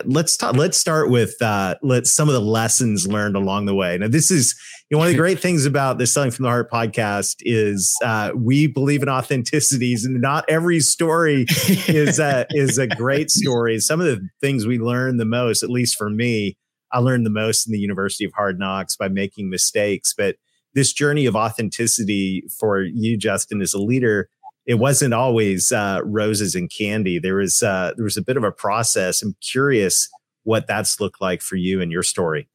let's 0.05 0.37
talk, 0.37 0.55
let's 0.55 0.77
start 0.77 1.09
with 1.09 1.41
uh, 1.41 1.75
let 1.81 2.05
some 2.05 2.27
of 2.27 2.33
the 2.33 2.41
lessons 2.41 3.07
learned 3.07 3.35
along 3.35 3.65
the 3.65 3.75
way. 3.75 3.97
Now, 3.97 4.07
this 4.07 4.31
is 4.31 4.55
you 4.89 4.95
know, 4.95 4.99
one 4.99 5.07
of 5.07 5.13
the 5.13 5.17
great 5.19 5.39
things 5.39 5.65
about 5.65 5.97
the 5.97 6.07
Selling 6.07 6.31
from 6.31 6.43
the 6.43 6.49
Heart 6.49 6.71
podcast 6.71 7.35
is 7.41 7.95
uh, 8.03 8.31
we 8.35 8.67
believe 8.67 9.03
in 9.03 9.09
authenticities, 9.09 10.05
and 10.05 10.21
not 10.21 10.45
every 10.47 10.79
story 10.79 11.45
is 11.87 12.19
a, 12.19 12.45
is 12.51 12.77
a 12.77 12.87
great 12.87 13.29
story. 13.29 13.79
Some 13.79 13.99
of 13.99 14.07
the 14.07 14.27
things 14.41 14.65
we 14.65 14.79
learn 14.79 15.17
the 15.17 15.25
most, 15.25 15.63
at 15.63 15.69
least 15.69 15.95
for 15.97 16.09
me, 16.09 16.57
I 16.91 16.99
learned 16.99 17.25
the 17.25 17.31
most 17.31 17.67
in 17.67 17.73
the 17.73 17.79
University 17.79 18.25
of 18.25 18.31
Hard 18.35 18.59
Knocks 18.59 18.95
by 18.95 19.09
making 19.09 19.49
mistakes. 19.49 20.13
But 20.17 20.37
this 20.73 20.93
journey 20.93 21.25
of 21.25 21.35
authenticity 21.35 22.43
for 22.59 22.81
you, 22.81 23.17
Justin, 23.17 23.61
as 23.61 23.73
a 23.73 23.81
leader 23.81 24.29
it 24.69 24.77
wasn't 24.77 25.15
always 25.15 25.71
uh, 25.71 25.99
roses 26.03 26.53
and 26.53 26.69
candy. 26.69 27.17
There 27.17 27.37
was 27.37 27.63
uh, 27.63 27.93
there 27.97 28.03
was 28.03 28.17
a 28.17 28.21
bit 28.21 28.37
of 28.37 28.43
a 28.43 28.51
process. 28.51 29.23
I'm 29.23 29.35
curious 29.41 30.07
what 30.43 30.67
that's 30.67 30.99
looked 30.99 31.19
like 31.19 31.41
for 31.41 31.55
you 31.55 31.81
and 31.81 31.91
your 31.91 32.03
story. 32.03 32.47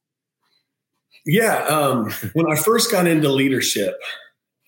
Yeah, 1.25 1.65
um, 1.65 2.09
when 2.31 2.49
I 2.49 2.55
first 2.55 2.89
got 2.89 3.05
into 3.05 3.29
leadership, 3.29 3.95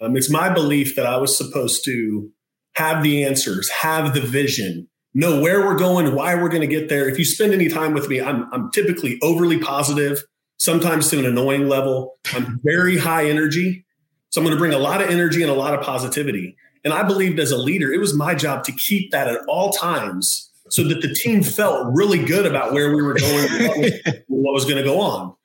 um, 0.02 0.18
it's 0.18 0.30
my 0.30 0.54
belief 0.54 0.98
that 0.98 1.06
I 1.06 1.16
was 1.16 1.38
supposed 1.38 1.86
to 1.86 2.30
have 2.76 3.02
the 3.02 3.24
answers, 3.24 3.70
have 3.70 4.14
the 4.14 4.20
vision, 4.22 4.90
know 5.14 5.40
where 5.40 5.66
we're 5.66 5.78
going, 5.78 6.14
why 6.16 6.36
we're 6.36 6.50
going 6.50 6.62
to 6.62 6.68
get 6.68 6.90
there. 6.90 7.08
If 7.08 7.18
you 7.18 7.24
spend 7.24 7.54
any 7.54 7.70
time 7.70 7.94
with 7.94 8.10
me, 8.10 8.20
I'm, 8.20 8.52
I'm 8.52 8.72
typically 8.72 9.20
overly 9.22 9.58
positive, 9.58 10.22
sometimes 10.58 11.10
to 11.12 11.20
an 11.20 11.26
annoying 11.26 11.70
level. 11.70 12.18
I'm 12.34 12.60
very 12.64 12.98
high 12.98 13.30
energy. 13.30 13.86
So 14.32 14.42
I'm 14.42 14.46
going 14.46 14.56
to 14.56 14.60
bring 14.60 14.74
a 14.74 14.80
lot 14.80 15.02
of 15.02 15.10
energy 15.10 15.42
and 15.44 15.50
a 15.50 15.56
lot 15.56 15.74
of 15.74 15.82
positivity. 15.82 16.58
And 16.88 16.94
I 16.94 17.04
believed 17.04 17.38
as 17.38 17.52
a 17.52 17.58
leader, 17.58 17.92
it 17.92 18.00
was 18.00 18.14
my 18.14 18.34
job 18.34 18.64
to 18.64 18.72
keep 18.72 19.12
that 19.12 19.28
at 19.28 19.42
all 19.50 19.72
times 19.74 20.50
so 20.70 20.86
that 20.86 21.02
the 21.02 21.14
team 21.14 21.44
felt 21.44 21.86
really 21.94 22.24
good 22.24 22.46
about 22.46 22.72
where 22.72 22.96
we 22.96 23.04
were 23.04 23.14
going 23.14 23.92
what 24.28 24.54
was 24.54 24.64
going 24.70 24.78
to 24.78 24.84
go 24.86 25.02
on. 25.02 25.36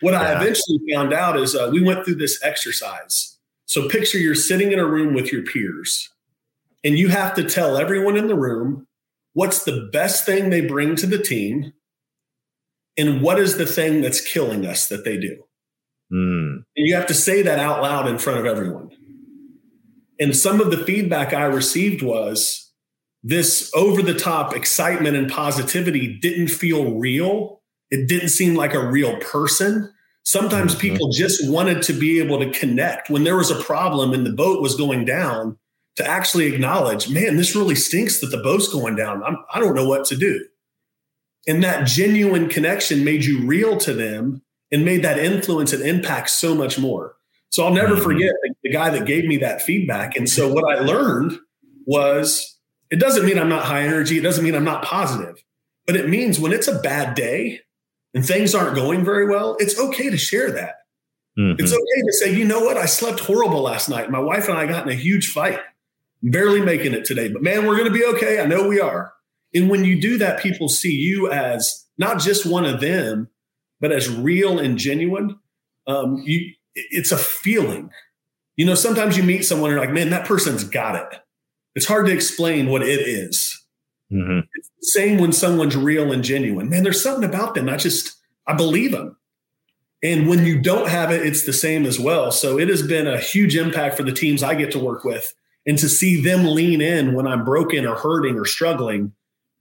What 0.00 0.14
yeah. 0.14 0.22
I 0.22 0.40
eventually 0.40 0.80
found 0.92 1.12
out 1.12 1.38
is 1.38 1.54
uh, 1.54 1.70
we 1.72 1.80
went 1.80 2.04
through 2.04 2.16
this 2.16 2.42
exercise. 2.42 3.38
So 3.66 3.88
picture 3.88 4.18
you're 4.18 4.34
sitting 4.34 4.72
in 4.72 4.80
a 4.80 4.84
room 4.84 5.14
with 5.14 5.30
your 5.30 5.44
peers, 5.44 6.10
and 6.82 6.98
you 6.98 7.06
have 7.06 7.34
to 7.34 7.44
tell 7.44 7.76
everyone 7.76 8.16
in 8.16 8.26
the 8.26 8.34
room 8.34 8.88
what's 9.34 9.62
the 9.62 9.88
best 9.92 10.26
thing 10.26 10.50
they 10.50 10.60
bring 10.60 10.96
to 10.96 11.06
the 11.06 11.22
team 11.22 11.72
and 12.98 13.22
what 13.22 13.38
is 13.38 13.58
the 13.58 13.66
thing 13.66 14.00
that's 14.00 14.20
killing 14.20 14.66
us 14.66 14.88
that 14.88 15.04
they 15.04 15.16
do. 15.16 15.40
Mm. 16.12 16.64
And 16.76 16.86
you 16.88 16.96
have 16.96 17.06
to 17.06 17.14
say 17.14 17.42
that 17.42 17.60
out 17.60 17.80
loud 17.80 18.08
in 18.08 18.18
front 18.18 18.40
of 18.40 18.46
everyone. 18.46 18.90
And 20.20 20.36
some 20.36 20.60
of 20.60 20.70
the 20.70 20.84
feedback 20.84 21.32
I 21.32 21.44
received 21.44 22.02
was 22.02 22.70
this 23.22 23.70
over 23.74 24.02
the 24.02 24.14
top 24.14 24.54
excitement 24.54 25.16
and 25.16 25.30
positivity 25.30 26.18
didn't 26.20 26.48
feel 26.48 26.94
real. 26.94 27.62
It 27.90 28.06
didn't 28.06 28.28
seem 28.28 28.54
like 28.54 28.74
a 28.74 28.86
real 28.86 29.16
person. 29.18 29.92
Sometimes 30.22 30.72
mm-hmm. 30.72 30.80
people 30.80 31.08
just 31.10 31.48
wanted 31.50 31.82
to 31.82 31.94
be 31.94 32.20
able 32.20 32.38
to 32.38 32.50
connect 32.50 33.08
when 33.10 33.24
there 33.24 33.36
was 33.36 33.50
a 33.50 33.62
problem 33.62 34.12
and 34.12 34.24
the 34.24 34.32
boat 34.32 34.62
was 34.62 34.74
going 34.74 35.06
down 35.06 35.58
to 35.96 36.06
actually 36.06 36.46
acknowledge, 36.46 37.10
man, 37.10 37.36
this 37.36 37.56
really 37.56 37.74
stinks 37.74 38.20
that 38.20 38.28
the 38.28 38.42
boat's 38.42 38.68
going 38.68 38.96
down. 38.96 39.22
I'm, 39.24 39.38
I 39.52 39.58
do 39.58 39.66
not 39.66 39.74
know 39.74 39.88
what 39.88 40.04
to 40.06 40.16
do. 40.16 40.46
And 41.48 41.64
that 41.64 41.86
genuine 41.86 42.48
connection 42.48 43.04
made 43.04 43.24
you 43.24 43.46
real 43.46 43.76
to 43.78 43.94
them 43.94 44.42
and 44.70 44.84
made 44.84 45.02
that 45.02 45.18
influence 45.18 45.72
and 45.72 45.82
impact 45.82 46.30
so 46.30 46.54
much 46.54 46.78
more. 46.78 47.16
So 47.50 47.64
I'll 47.64 47.74
never 47.74 47.94
mm-hmm. 47.94 48.02
forget 48.02 48.32
the, 48.42 48.54
the 48.62 48.70
guy 48.70 48.90
that 48.90 49.06
gave 49.06 49.24
me 49.26 49.36
that 49.38 49.62
feedback. 49.62 50.16
And 50.16 50.28
so 50.28 50.52
what 50.52 50.64
I 50.64 50.80
learned 50.80 51.38
was 51.84 52.58
it 52.90 53.00
doesn't 53.00 53.24
mean 53.24 53.38
I'm 53.38 53.48
not 53.48 53.64
high 53.64 53.82
energy. 53.82 54.18
It 54.18 54.22
doesn't 54.22 54.44
mean 54.44 54.54
I'm 54.54 54.64
not 54.64 54.84
positive, 54.84 55.36
but 55.86 55.96
it 55.96 56.08
means 56.08 56.40
when 56.40 56.52
it's 56.52 56.68
a 56.68 56.78
bad 56.78 57.14
day 57.14 57.60
and 58.14 58.24
things 58.24 58.54
aren't 58.54 58.74
going 58.74 59.04
very 59.04 59.28
well, 59.28 59.56
it's 59.58 59.78
okay 59.78 60.10
to 60.10 60.16
share 60.16 60.50
that. 60.52 60.76
Mm-hmm. 61.38 61.60
It's 61.60 61.72
okay 61.72 62.02
to 62.06 62.12
say, 62.12 62.34
you 62.34 62.44
know 62.44 62.60
what? 62.60 62.76
I 62.76 62.86
slept 62.86 63.20
horrible 63.20 63.62
last 63.62 63.88
night. 63.88 64.10
My 64.10 64.18
wife 64.18 64.48
and 64.48 64.58
I 64.58 64.66
got 64.66 64.84
in 64.84 64.92
a 64.92 64.96
huge 64.96 65.28
fight, 65.28 65.60
barely 66.22 66.60
making 66.60 66.92
it 66.92 67.04
today, 67.04 67.28
but 67.28 67.42
man, 67.42 67.66
we're 67.66 67.76
going 67.76 67.92
to 67.92 67.98
be 67.98 68.04
okay. 68.04 68.40
I 68.40 68.46
know 68.46 68.68
we 68.68 68.80
are. 68.80 69.12
And 69.54 69.68
when 69.68 69.84
you 69.84 70.00
do 70.00 70.18
that, 70.18 70.40
people 70.40 70.68
see 70.68 70.92
you 70.92 71.30
as 71.30 71.86
not 71.98 72.20
just 72.20 72.46
one 72.46 72.64
of 72.64 72.80
them, 72.80 73.28
but 73.80 73.92
as 73.92 74.08
real 74.08 74.58
and 74.58 74.78
genuine. 74.78 75.38
Um, 75.86 76.22
you, 76.24 76.52
it's 76.74 77.12
a 77.12 77.18
feeling. 77.18 77.90
You 78.56 78.66
know, 78.66 78.74
sometimes 78.74 79.16
you 79.16 79.22
meet 79.22 79.44
someone 79.44 79.70
and 79.70 79.76
you're 79.76 79.86
like, 79.86 79.94
man, 79.94 80.10
that 80.10 80.26
person's 80.26 80.64
got 80.64 80.96
it. 80.96 81.20
It's 81.74 81.86
hard 81.86 82.06
to 82.06 82.12
explain 82.12 82.68
what 82.68 82.82
it 82.82 83.00
is. 83.00 83.64
Mm-hmm. 84.12 84.40
It's 84.54 84.70
the 84.80 85.00
same 85.00 85.18
when 85.18 85.32
someone's 85.32 85.76
real 85.76 86.12
and 86.12 86.24
genuine. 86.24 86.68
Man, 86.68 86.82
there's 86.82 87.02
something 87.02 87.28
about 87.28 87.54
them. 87.54 87.68
I 87.68 87.76
just, 87.76 88.16
I 88.46 88.54
believe 88.54 88.92
them. 88.92 89.16
And 90.02 90.28
when 90.28 90.44
you 90.44 90.60
don't 90.60 90.88
have 90.88 91.10
it, 91.10 91.24
it's 91.24 91.44
the 91.44 91.52
same 91.52 91.84
as 91.84 92.00
well. 92.00 92.32
So 92.32 92.58
it 92.58 92.68
has 92.68 92.82
been 92.82 93.06
a 93.06 93.18
huge 93.20 93.56
impact 93.56 93.96
for 93.96 94.02
the 94.02 94.12
teams 94.12 94.42
I 94.42 94.54
get 94.54 94.72
to 94.72 94.78
work 94.78 95.04
with 95.04 95.32
and 95.66 95.78
to 95.78 95.88
see 95.88 96.20
them 96.20 96.46
lean 96.46 96.80
in 96.80 97.14
when 97.14 97.26
I'm 97.26 97.44
broken 97.44 97.86
or 97.86 97.96
hurting 97.96 98.38
or 98.38 98.46
struggling 98.46 99.12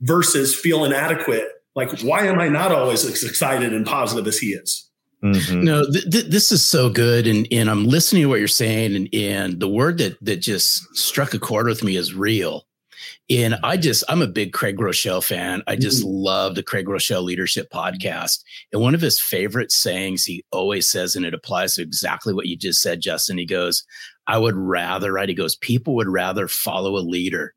versus 0.02 0.56
feel 0.56 0.86
inadequate. 0.86 1.48
Like, 1.76 2.02
why 2.02 2.26
am 2.26 2.40
I 2.40 2.48
not 2.48 2.72
always 2.72 3.06
as 3.06 3.24
excited 3.24 3.74
and 3.74 3.86
positive 3.86 4.26
as 4.28 4.40
he 4.40 4.48
is? 4.48 4.89
Mm-hmm. 5.24 5.64
No, 5.64 5.90
th- 5.90 6.10
th- 6.10 6.26
this 6.26 6.52
is 6.52 6.66
so 6.66 6.90
good, 6.90 7.28
and 7.28 7.48
and 7.52 7.70
I'm 7.70 7.86
listening 7.86 8.24
to 8.24 8.30
what 8.30 8.40
you're 8.40 8.48
saying, 8.48 8.96
and 8.96 9.10
and 9.14 9.60
the 9.60 9.68
word 9.68 9.98
that 9.98 10.18
that 10.24 10.38
just 10.38 10.96
struck 10.96 11.34
a 11.34 11.40
chord 11.40 11.68
with 11.68 11.84
me 11.84 11.98
is 11.98 12.14
real. 12.14 12.66
And 13.30 13.56
I 13.64 13.78
just 13.78 14.04
I'm 14.08 14.22
a 14.22 14.28
big 14.28 14.54
Craig 14.54 14.78
Groeschel 14.78 15.24
fan. 15.24 15.62
I 15.68 15.76
just 15.76 16.04
mm-hmm. 16.04 16.16
love 16.16 16.56
the 16.56 16.64
Craig 16.64 16.86
Groeschel 16.86 17.24
Leadership 17.24 17.70
Podcast. 17.70 18.44
And 18.72 18.82
one 18.82 18.96
of 18.96 19.02
his 19.02 19.20
favorite 19.20 19.72
sayings 19.72 20.24
he 20.24 20.44
always 20.52 20.90
says, 20.90 21.16
and 21.16 21.26
it 21.26 21.34
applies 21.34 21.76
to 21.76 21.82
exactly 21.82 22.34
what 22.34 22.48
you 22.48 22.56
just 22.56 22.82
said, 22.82 23.02
Justin. 23.02 23.38
He 23.38 23.46
goes, 23.46 23.84
"I 24.26 24.38
would 24.38 24.56
rather," 24.56 25.12
right? 25.12 25.30
He 25.30 25.36
goes, 25.36 25.58
"People 25.58 25.96
would 25.96 26.10
rather 26.10 26.48
follow 26.48 26.98
a 26.98 27.00
leader 27.00 27.54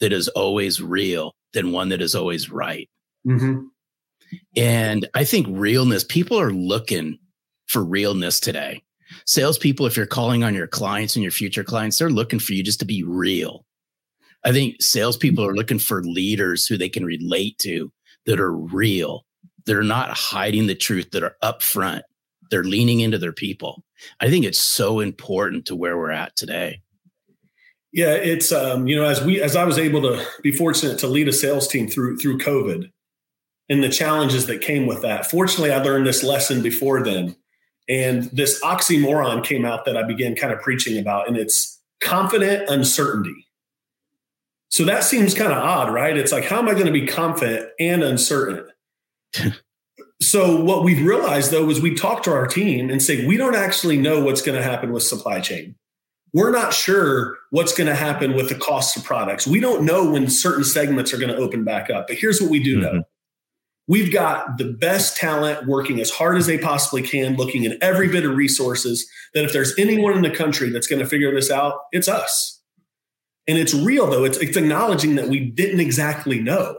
that 0.00 0.12
is 0.12 0.28
always 0.28 0.80
real 0.80 1.34
than 1.52 1.72
one 1.72 1.88
that 1.88 2.00
is 2.00 2.14
always 2.14 2.48
right." 2.48 2.88
Mm-hmm. 3.26 3.66
And 4.56 5.08
I 5.14 5.24
think 5.24 5.46
realness, 5.50 6.04
people 6.04 6.40
are 6.40 6.52
looking 6.52 7.18
for 7.66 7.84
realness 7.84 8.40
today. 8.40 8.82
Salespeople, 9.26 9.86
if 9.86 9.96
you're 9.96 10.06
calling 10.06 10.42
on 10.42 10.54
your 10.54 10.66
clients 10.66 11.16
and 11.16 11.22
your 11.22 11.32
future 11.32 11.64
clients, 11.64 11.98
they're 11.98 12.10
looking 12.10 12.38
for 12.38 12.52
you 12.54 12.62
just 12.62 12.80
to 12.80 12.86
be 12.86 13.02
real. 13.02 13.64
I 14.44 14.52
think 14.52 14.76
salespeople 14.80 15.44
are 15.44 15.54
looking 15.54 15.78
for 15.78 16.02
leaders 16.02 16.66
who 16.66 16.76
they 16.76 16.88
can 16.88 17.04
relate 17.04 17.58
to 17.58 17.92
that 18.26 18.40
are 18.40 18.52
real, 18.52 19.24
that 19.66 19.76
are 19.76 19.84
not 19.84 20.10
hiding 20.10 20.66
the 20.66 20.74
truth, 20.74 21.10
that 21.12 21.22
are 21.22 21.36
upfront, 21.42 22.02
they're 22.50 22.64
leaning 22.64 23.00
into 23.00 23.18
their 23.18 23.32
people. 23.32 23.84
I 24.20 24.28
think 24.28 24.44
it's 24.44 24.60
so 24.60 25.00
important 25.00 25.66
to 25.66 25.76
where 25.76 25.96
we're 25.96 26.10
at 26.10 26.36
today. 26.36 26.82
Yeah, 27.92 28.14
it's 28.14 28.52
um, 28.52 28.86
you 28.86 28.96
know, 28.96 29.04
as 29.04 29.22
we 29.22 29.40
as 29.40 29.54
I 29.54 29.64
was 29.64 29.78
able 29.78 30.02
to 30.02 30.24
be 30.42 30.50
fortunate 30.50 30.98
to 31.00 31.06
lead 31.06 31.28
a 31.28 31.32
sales 31.32 31.68
team 31.68 31.88
through 31.88 32.16
through 32.18 32.38
COVID, 32.38 32.90
and 33.72 33.82
the 33.82 33.88
challenges 33.88 34.44
that 34.46 34.60
came 34.60 34.86
with 34.86 35.00
that. 35.00 35.30
Fortunately, 35.30 35.72
I 35.72 35.82
learned 35.82 36.06
this 36.06 36.22
lesson 36.22 36.60
before 36.60 37.02
then. 37.02 37.34
And 37.88 38.24
this 38.24 38.62
oxymoron 38.62 39.42
came 39.42 39.64
out 39.64 39.86
that 39.86 39.96
I 39.96 40.02
began 40.02 40.36
kind 40.36 40.52
of 40.52 40.60
preaching 40.60 40.98
about, 40.98 41.26
and 41.26 41.38
it's 41.38 41.80
confident 42.00 42.68
uncertainty. 42.68 43.48
So 44.68 44.84
that 44.84 45.04
seems 45.04 45.32
kind 45.32 45.52
of 45.52 45.58
odd, 45.58 45.90
right? 45.90 46.14
It's 46.18 46.32
like, 46.32 46.44
how 46.44 46.58
am 46.58 46.68
I 46.68 46.74
going 46.74 46.86
to 46.86 46.92
be 46.92 47.06
confident 47.06 47.70
and 47.80 48.02
uncertain? 48.02 48.68
so 50.20 50.62
what 50.62 50.84
we've 50.84 51.04
realized 51.04 51.50
though 51.50 51.68
is 51.70 51.80
we 51.80 51.94
talk 51.94 52.22
to 52.24 52.32
our 52.32 52.46
team 52.46 52.90
and 52.90 53.02
say, 53.02 53.26
we 53.26 53.38
don't 53.38 53.56
actually 53.56 53.96
know 53.96 54.22
what's 54.22 54.42
going 54.42 54.56
to 54.56 54.62
happen 54.62 54.92
with 54.92 55.02
supply 55.02 55.40
chain. 55.40 55.74
we're 56.34 56.50
not 56.50 56.74
sure 56.74 57.38
what's 57.50 57.74
going 57.74 57.88
to 57.88 57.94
happen 57.94 58.34
with 58.34 58.50
the 58.50 58.54
cost 58.54 58.98
of 58.98 59.04
products. 59.04 59.46
We 59.46 59.60
don't 59.60 59.84
know 59.84 60.10
when 60.10 60.28
certain 60.28 60.64
segments 60.64 61.12
are 61.14 61.18
going 61.18 61.34
to 61.34 61.36
open 61.36 61.64
back 61.64 61.88
up. 61.90 62.08
But 62.08 62.16
here's 62.16 62.40
what 62.40 62.50
we 62.50 62.62
do 62.62 62.78
mm-hmm. 62.78 62.96
know 62.96 63.02
we've 63.86 64.12
got 64.12 64.58
the 64.58 64.72
best 64.72 65.16
talent 65.16 65.66
working 65.66 66.00
as 66.00 66.10
hard 66.10 66.36
as 66.36 66.46
they 66.46 66.58
possibly 66.58 67.02
can, 67.02 67.36
looking 67.36 67.66
at 67.66 67.78
every 67.82 68.08
bit 68.08 68.24
of 68.24 68.36
resources. 68.36 69.08
That 69.34 69.44
if 69.44 69.52
there's 69.52 69.76
anyone 69.78 70.14
in 70.14 70.22
the 70.22 70.30
country 70.30 70.70
that's 70.70 70.86
going 70.86 71.00
to 71.00 71.08
figure 71.08 71.34
this 71.34 71.50
out, 71.50 71.74
it's 71.92 72.08
us. 72.08 72.60
And 73.48 73.58
it's 73.58 73.74
real, 73.74 74.08
though. 74.08 74.24
It's, 74.24 74.38
it's 74.38 74.56
acknowledging 74.56 75.16
that 75.16 75.28
we 75.28 75.40
didn't 75.40 75.80
exactly 75.80 76.40
know. 76.40 76.78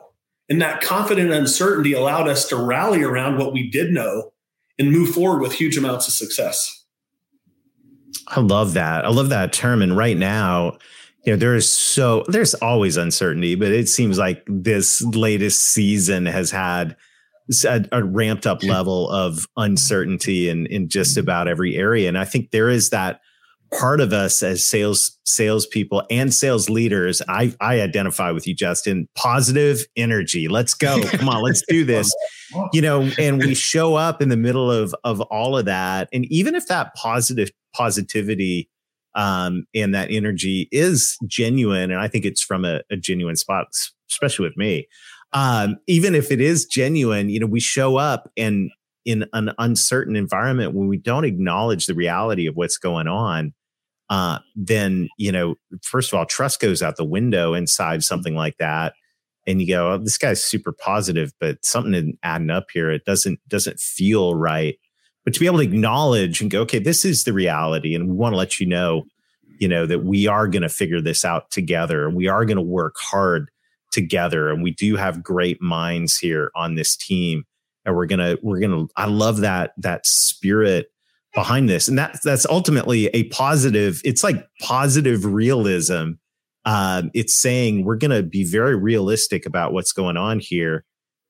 And 0.50 0.62
that 0.62 0.82
confident 0.82 1.32
uncertainty 1.32 1.94
allowed 1.94 2.28
us 2.28 2.48
to 2.50 2.56
rally 2.56 3.04
around 3.04 3.38
what 3.38 3.54
we 3.54 3.70
did 3.70 3.92
know 3.92 4.32
and 4.78 4.92
move 4.92 5.10
forward 5.10 5.42
with 5.42 5.54
huge 5.54 5.78
amounts 5.78 6.08
of 6.08 6.14
success. 6.14 6.84
I 8.28 8.40
love 8.40 8.74
that. 8.74 9.06
I 9.06 9.10
love 9.10 9.30
that 9.30 9.54
term. 9.54 9.82
And 9.82 9.98
right 9.98 10.18
now, 10.18 10.78
you 11.26 11.34
know, 11.34 11.38
there 11.38 11.56
is 11.56 11.70
so 11.70 12.26
there's 12.28 12.54
always 12.56 12.98
uncertainty, 12.98 13.56
but 13.56 13.72
it 13.72 13.88
seems 13.88 14.18
like 14.18 14.44
this 14.48 15.02
latest 15.02 15.62
season 15.62 16.26
has 16.26 16.52
had 16.52 16.98
a, 17.66 17.86
a 17.92 18.04
ramped 18.04 18.46
up 18.46 18.64
level 18.64 19.10
of 19.10 19.46
uncertainty 19.56 20.50
in 20.50 20.66
in 20.68 20.90
just 20.90 21.18
about 21.18 21.48
every 21.48 21.76
area. 21.76 22.08
And 22.10 22.18
I 22.18 22.26
think 22.26 22.52
there 22.52 22.70
is 22.70 22.90
that 22.90 23.22
part 23.80 24.02
of 24.02 24.14
us 24.14 24.44
as 24.44 24.66
sales 24.68 25.18
salespeople 25.26 26.04
and 26.10 26.34
sales 26.34 26.70
leaders. 26.70 27.22
I 27.28 27.56
I 27.62 27.80
identify 27.82 28.32
with 28.32 28.46
you, 28.46 28.54
Justin. 28.54 29.08
Positive 29.16 29.86
energy. 29.96 30.48
Let's 30.48 30.74
go. 30.74 31.02
Come 31.04 31.30
on, 31.30 31.42
let's 31.42 31.64
do 31.68 31.86
this. 31.86 32.14
You 32.74 32.82
know, 32.82 33.10
and 33.18 33.40
we 33.40 33.56
show 33.56 33.96
up 33.96 34.22
in 34.22 34.30
the 34.30 34.38
middle 34.38 34.70
of 34.70 34.94
of 35.04 35.22
all 35.22 35.58
of 35.58 35.66
that, 35.66 36.10
and 36.12 36.26
even 36.26 36.56
if 36.56 36.68
that 36.68 36.94
positive 36.96 37.50
positivity 37.74 38.70
um, 39.16 39.66
and 39.76 39.94
that 39.94 40.10
energy 40.12 40.68
is 40.72 41.18
genuine, 41.28 41.92
and 41.92 42.00
I 42.00 42.08
think 42.08 42.26
it's 42.26 42.42
from 42.42 42.66
a, 42.66 42.82
a 42.92 42.98
genuine 42.98 43.36
spot, 43.36 43.68
especially 44.10 44.48
with 44.48 44.58
me. 44.58 44.88
Um, 45.34 45.78
even 45.88 46.14
if 46.16 46.32
it 46.32 46.40
is 46.40 46.66
genuine, 46.66 47.30
you 47.30 47.40
know, 47.40 47.48
we 47.48 47.60
show 47.60 47.98
up 47.98 48.32
and 48.38 48.70
in 49.06 49.26
an 49.34 49.52
uncertain 49.58 50.16
environment 50.16 50.74
when 50.74 50.88
we 50.88 50.98
don't 50.98 51.26
acknowledge 51.26 51.88
the 51.88 51.94
reality 51.94 52.48
of 52.48 52.56
what's 52.56 52.78
going 52.78 53.08
on, 53.08 53.54
uh, 54.10 54.40
then 54.56 55.10
you 55.18 55.32
know, 55.32 55.56
first 55.82 56.12
of 56.14 56.18
all, 56.18 56.26
trust 56.26 56.60
goes 56.60 56.82
out 56.82 56.98
the 56.98 57.04
window 57.04 57.54
inside 57.54 58.04
something 58.04 58.36
like 58.36 58.58
that, 58.58 58.94
and 59.48 59.62
you 59.62 59.68
go, 59.68 59.92
oh, 59.92 59.98
"This 59.98 60.18
guy's 60.18 60.44
super 60.44 60.72
positive, 60.72 61.32
but 61.40 61.64
something 61.66 61.94
isn't 61.94 62.20
adding 62.24 62.50
up 62.50 62.68
here. 62.74 62.92
It 62.92 63.06
doesn't 63.06 63.40
doesn't 63.48 63.80
feel 63.80 64.36
right." 64.36 64.78
But 65.24 65.34
to 65.34 65.40
be 65.40 65.46
able 65.46 65.60
to 65.60 65.64
acknowledge 65.64 66.42
and 66.42 66.52
go, 66.52 66.62
okay, 66.62 66.80
this 66.80 67.06
is 67.06 67.24
the 67.24 67.34
reality, 67.34 67.96
and 67.96 68.10
we 68.10 68.16
want 68.16 68.34
to 68.34 68.38
let 68.38 68.60
you 68.60 68.68
know, 68.68 69.04
you 69.60 69.68
know, 69.68 69.86
that 69.86 70.04
we 70.04 70.28
are 70.28 70.48
going 70.48 70.64
to 70.64 70.70
figure 70.70 71.02
this 71.02 71.24
out 71.24 71.50
together, 71.52 72.08
and 72.08 72.16
we 72.16 72.28
are 72.28 72.46
going 72.46 72.58
to 72.58 72.64
work 72.64 72.96
hard 72.98 73.50
together, 73.92 74.50
and 74.50 74.64
we 74.64 74.72
do 74.72 74.96
have 74.96 75.24
great 75.24 75.62
minds 75.62 76.18
here 76.18 76.52
on 76.56 76.76
this 76.76 76.96
team, 76.96 77.46
and 77.86 77.96
we're 77.96 78.06
gonna, 78.06 78.38
we're 78.42 78.60
gonna. 78.60 78.86
I 78.96 79.06
love 79.06 79.42
that 79.42 79.72
that 79.78 80.06
spirit 80.06 80.88
behind 81.34 81.70
this, 81.70 81.88
and 81.88 81.98
that 81.98 82.20
that's 82.24 82.46
ultimately 82.48 83.08
a 83.08 83.24
positive. 83.26 84.02
It's 84.04 84.24
like 84.24 84.46
positive 84.62 85.26
realism. 85.26 86.14
Um, 86.66 87.12
it's 87.14 87.36
saying 87.36 87.84
we're 87.84 87.98
going 87.98 88.12
to 88.12 88.24
be 88.24 88.46
very 88.46 88.78
realistic 88.78 89.46
about 89.46 89.74
what's 89.74 89.92
going 89.92 90.16
on 90.16 90.40
here 90.40 90.86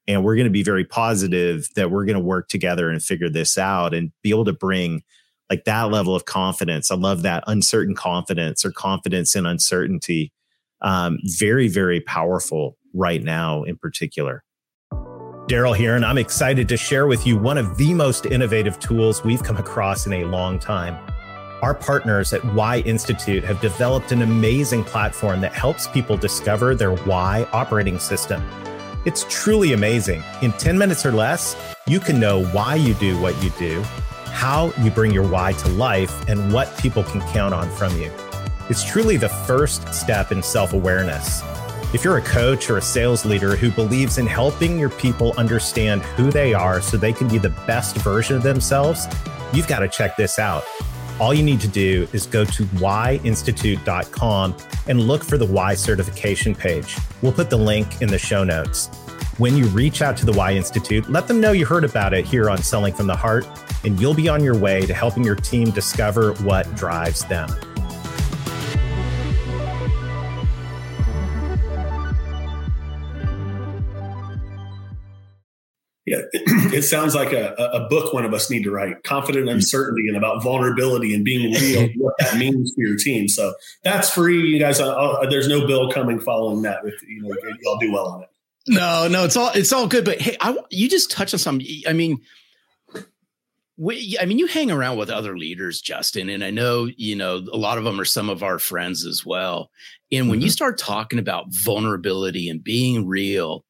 and 0.08 0.24
we're 0.24 0.36
going 0.36 0.46
to 0.46 0.52
be 0.52 0.64
very 0.64 0.84
positive 0.84 1.68
that 1.76 1.92
we're 1.92 2.06
going 2.06 2.18
to 2.18 2.24
work 2.24 2.50
together 2.50 2.90
and 2.90 3.02
figure 3.02 3.30
this 3.30 3.58
out 3.58 3.94
and 3.94 4.12
be 4.22 4.30
able 4.30 4.46
to 4.46 4.54
bring 4.54 5.04
like 5.50 5.66
that 5.66 5.92
level 5.92 6.16
of 6.16 6.26
confidence. 6.26 6.92
I 6.92 6.96
love 6.96 7.22
that 7.24 7.44
uncertain 7.48 7.96
confidence 7.96 8.66
or 8.66 8.72
confidence 8.72 9.36
in 9.36 9.46
uncertainty. 9.46 10.32
Um, 10.82 11.20
very, 11.24 11.68
very 11.68 12.02
powerful 12.02 12.78
right 12.94 13.24
now 13.24 13.64
in 13.64 13.78
particular. 13.78 14.44
Darrell 15.48 15.74
here, 15.74 15.96
and 15.96 16.06
I'm 16.06 16.18
excited 16.18 16.70
to 16.70 16.78
share 16.78 17.06
with 17.06 17.28
you 17.28 17.38
one 17.38 17.58
of 17.58 17.78
the 17.78 17.94
most 17.94 18.26
innovative 18.26 18.80
tools 18.80 19.24
we've 19.24 19.44
come 19.44 19.58
across 19.58 20.06
in 20.08 20.14
a 20.14 20.26
long 20.26 20.58
time. 20.58 20.98
Our 21.62 21.74
partners 21.74 22.34
at 22.34 22.44
Why 22.54 22.80
Institute 22.80 23.44
have 23.44 23.62
developed 23.62 24.12
an 24.12 24.22
amazing 24.22 24.84
platform 24.86 25.42
that 25.42 25.54
helps 25.54 25.88
people 25.88 26.18
discover 26.18 26.76
their 26.76 26.96
why 26.96 27.48
operating 27.52 28.00
system 28.00 28.44
it's 29.06 29.26
truly 29.30 29.74
amazing. 29.74 30.24
In 30.42 30.54
10 30.54 30.78
minutes 30.78 31.06
or 31.06 31.12
less, 31.12 31.56
you 31.88 32.00
can 32.00 32.20
know 32.20 32.46
why 32.48 32.76
you 32.76 32.94
do 32.96 33.20
what 33.20 33.42
you 33.44 33.50
do, 33.52 33.82
how 34.26 34.72
you 34.80 34.90
bring 34.90 35.12
your 35.12 35.28
why 35.28 35.52
to 35.54 35.70
life, 35.70 36.28
and 36.30 36.54
what 36.54 36.76
people 36.78 37.04
can 37.04 37.20
count 37.34 37.54
on 37.54 37.70
from 37.72 37.96
you. 38.00 38.12
It's 38.70 38.84
truly 38.84 39.18
the 39.18 39.30
first 39.30 39.94
step 39.94 40.32
in 40.32 40.42
self 40.42 40.72
awareness. 40.72 41.42
If 41.94 42.04
you're 42.04 42.18
a 42.18 42.22
coach 42.22 42.70
or 42.70 42.78
a 42.78 42.82
sales 42.82 43.26
leader 43.26 43.56
who 43.56 43.72
believes 43.72 44.18
in 44.18 44.26
helping 44.26 44.80
your 44.80 44.90
people 44.90 45.34
understand 45.38 46.02
who 46.02 46.32
they 46.32 46.54
are 46.54 46.82
so 46.82 46.98
they 46.98 47.14
can 47.14 47.28
be 47.28 47.38
the 47.38 47.54
best 47.68 47.98
version 47.98 48.38
of 48.38 48.44
themselves, 48.44 49.08
you've 49.52 49.68
got 49.68 49.80
to 49.80 49.88
check 49.90 50.16
this 50.16 50.40
out. 50.40 50.64
All 51.24 51.34
you 51.34 51.42
need 51.42 51.62
to 51.62 51.70
do 51.70 52.06
is 52.12 52.26
go 52.26 52.44
to 52.44 52.64
whyinstitute.com 52.66 54.58
and 54.90 55.00
look 55.00 55.24
for 55.24 55.38
the 55.38 55.46
Why 55.46 55.74
certification 55.74 56.54
page. 56.54 56.98
We'll 57.22 57.32
put 57.32 57.50
the 57.50 57.56
link 57.56 58.02
in 58.02 58.10
the 58.10 58.18
show 58.18 58.44
notes. 58.44 58.88
When 59.38 59.56
you 59.56 59.68
reach 59.68 60.02
out 60.02 60.18
to 60.18 60.26
the 60.26 60.34
Why 60.34 60.52
Institute, 60.52 61.10
let 61.10 61.30
them 61.30 61.40
know 61.40 61.54
you 61.54 61.66
heard 61.66 61.86
about 61.86 62.14
it 62.14 62.26
here 62.26 62.50
on 62.50 62.58
Selling 62.58 62.94
from 62.94 63.08
the 63.08 63.16
Heart, 63.16 63.48
and 63.86 63.98
you'll 64.02 64.14
be 64.14 64.28
on 64.28 64.44
your 64.44 64.58
way 64.58 64.86
to 64.86 64.94
helping 64.94 65.24
your 65.24 65.38
team 65.38 65.72
discover 65.72 66.34
what 66.44 66.76
drives 66.76 67.24
them. 67.24 67.48
Yeah, 76.06 76.18
it 76.34 76.82
sounds 76.82 77.16
like 77.16 77.32
a, 77.32 77.54
a 77.54 77.88
book 77.88 78.14
one 78.14 78.26
of 78.26 78.34
us 78.34 78.50
need 78.50 78.64
to 78.64 78.72
write 78.72 79.04
confident 79.04 79.48
uncertainty 79.48 80.10
and 80.10 80.18
about 80.18 80.44
vulnerability 80.44 81.14
and 81.14 81.24
being 81.24 81.54
real, 81.54 81.88
what 81.98 82.14
that 82.20 82.38
means 82.38 82.74
for 82.74 82.82
your 82.82 82.98
team. 82.98 83.30
So 83.30 83.54
that's 83.84 84.10
free. 84.10 84.42
You 84.42 84.60
guys, 84.60 84.82
uh, 84.82 85.26
there's 85.30 85.48
no 85.48 85.66
bill 85.66 85.92
coming 85.92 86.20
following 86.20 86.62
that. 86.64 86.80
If 86.84 87.02
you 87.08 87.22
know, 87.22 87.34
y'all 87.62 87.78
do 87.78 87.94
well 87.94 88.08
on 88.08 88.24
it. 88.24 88.30
No, 88.68 89.08
no, 89.08 89.26
it's 89.26 89.38
all 89.38 89.52
it's 89.54 89.72
all 89.74 89.88
good. 89.88 90.06
But 90.06 90.22
hey, 90.22 90.38
I, 90.40 90.58
you 90.70 90.90
just 90.90 91.12
touched 91.12 91.34
on 91.34 91.40
something. 91.40 91.68
I 91.88 91.94
mean, 91.94 92.20
we, 93.78 94.18
I 94.20 94.26
mean, 94.26 94.40
you 94.40 94.48
hang 94.48 94.72
around 94.72 94.98
with 94.98 95.10
other 95.10 95.38
leaders, 95.38 95.82
Justin, 95.82 96.30
and 96.30 96.44
I 96.44 96.50
know 96.50 96.90
you 96.98 97.16
know 97.16 97.38
a 97.52 97.58
lot 97.58 97.78
of 97.78 97.84
them 97.84 98.00
are 98.00 98.06
some 98.06 98.30
of 98.30 98.44
our 98.44 98.60
friends 98.60 99.06
as 99.06 99.26
well. 99.26 99.70
And 100.12 100.30
when 100.30 100.40
mm-hmm. 100.40 100.46
you 100.46 100.52
start 100.52 100.78
talking 100.78 101.20
about 101.20 101.46
vulnerability 101.50 102.50
and 102.50 102.64
being 102.64 103.08
real, 103.08 103.66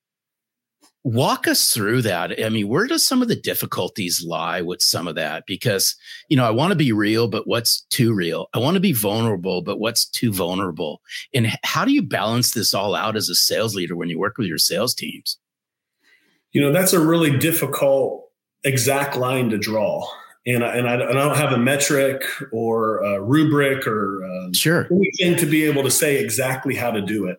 walk 1.03 1.47
us 1.47 1.71
through 1.71 2.01
that. 2.03 2.43
I 2.43 2.49
mean 2.49 2.67
where 2.67 2.87
does 2.87 3.05
some 3.05 3.21
of 3.21 3.27
the 3.27 3.35
difficulties 3.35 4.23
lie 4.25 4.61
with 4.61 4.81
some 4.81 5.07
of 5.07 5.15
that? 5.15 5.43
Because 5.45 5.95
you 6.29 6.37
know 6.37 6.45
i 6.45 6.51
want 6.51 6.71
to 6.71 6.77
be 6.77 6.91
real 6.91 7.27
but 7.27 7.47
what's 7.47 7.81
too 7.89 8.13
real? 8.13 8.47
I 8.53 8.59
want 8.59 8.75
to 8.75 8.81
be 8.81 8.93
vulnerable 8.93 9.61
but 9.61 9.79
what's 9.79 10.05
too 10.05 10.31
vulnerable? 10.31 11.01
And 11.33 11.57
how 11.63 11.85
do 11.85 11.91
you 11.91 12.01
balance 12.01 12.51
this 12.51 12.73
all 12.73 12.95
out 12.95 13.15
as 13.15 13.29
a 13.29 13.35
sales 13.35 13.75
leader 13.75 13.95
when 13.95 14.09
you 14.09 14.19
work 14.19 14.37
with 14.37 14.47
your 14.47 14.57
sales 14.57 14.93
teams? 14.93 15.37
You 16.51 16.61
know 16.61 16.71
that's 16.71 16.93
a 16.93 16.99
really 16.99 17.37
difficult 17.37 18.29
exact 18.63 19.15
line 19.15 19.49
to 19.49 19.57
draw. 19.57 20.07
And 20.45 20.63
I, 20.63 20.75
and 20.75 20.89
I, 20.89 20.95
and 20.95 21.17
I 21.17 21.23
don't 21.23 21.37
have 21.37 21.53
a 21.53 21.57
metric 21.57 22.23
or 22.51 22.97
a 22.97 23.21
rubric 23.21 23.87
or 23.87 24.23
um, 24.25 24.53
sure. 24.53 24.89
anything 24.91 25.37
to 25.37 25.45
be 25.45 25.63
able 25.63 25.83
to 25.83 25.91
say 25.91 26.19
exactly 26.19 26.75
how 26.75 26.91
to 26.91 27.01
do 27.01 27.27
it. 27.27 27.37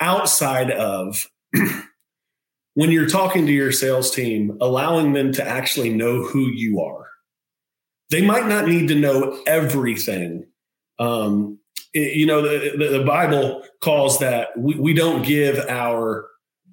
Outside 0.00 0.72
of 0.72 1.28
when 2.80 2.90
you're 2.90 3.06
talking 3.06 3.44
to 3.44 3.52
your 3.52 3.72
sales 3.72 4.10
team, 4.10 4.56
allowing 4.58 5.12
them 5.12 5.32
to 5.32 5.46
actually 5.46 5.90
know 5.90 6.22
who 6.22 6.46
you 6.46 6.80
are. 6.80 7.10
They 8.08 8.22
might 8.22 8.46
not 8.46 8.68
need 8.68 8.88
to 8.88 8.94
know 8.94 9.38
everything. 9.46 10.46
Um, 10.98 11.58
it, 11.92 12.16
you 12.16 12.24
know, 12.24 12.40
the, 12.40 12.74
the, 12.78 12.98
the, 13.00 13.04
Bible 13.04 13.62
calls 13.82 14.18
that 14.20 14.56
we, 14.56 14.76
we 14.76 14.94
don't 14.94 15.26
give 15.26 15.58
our 15.68 16.26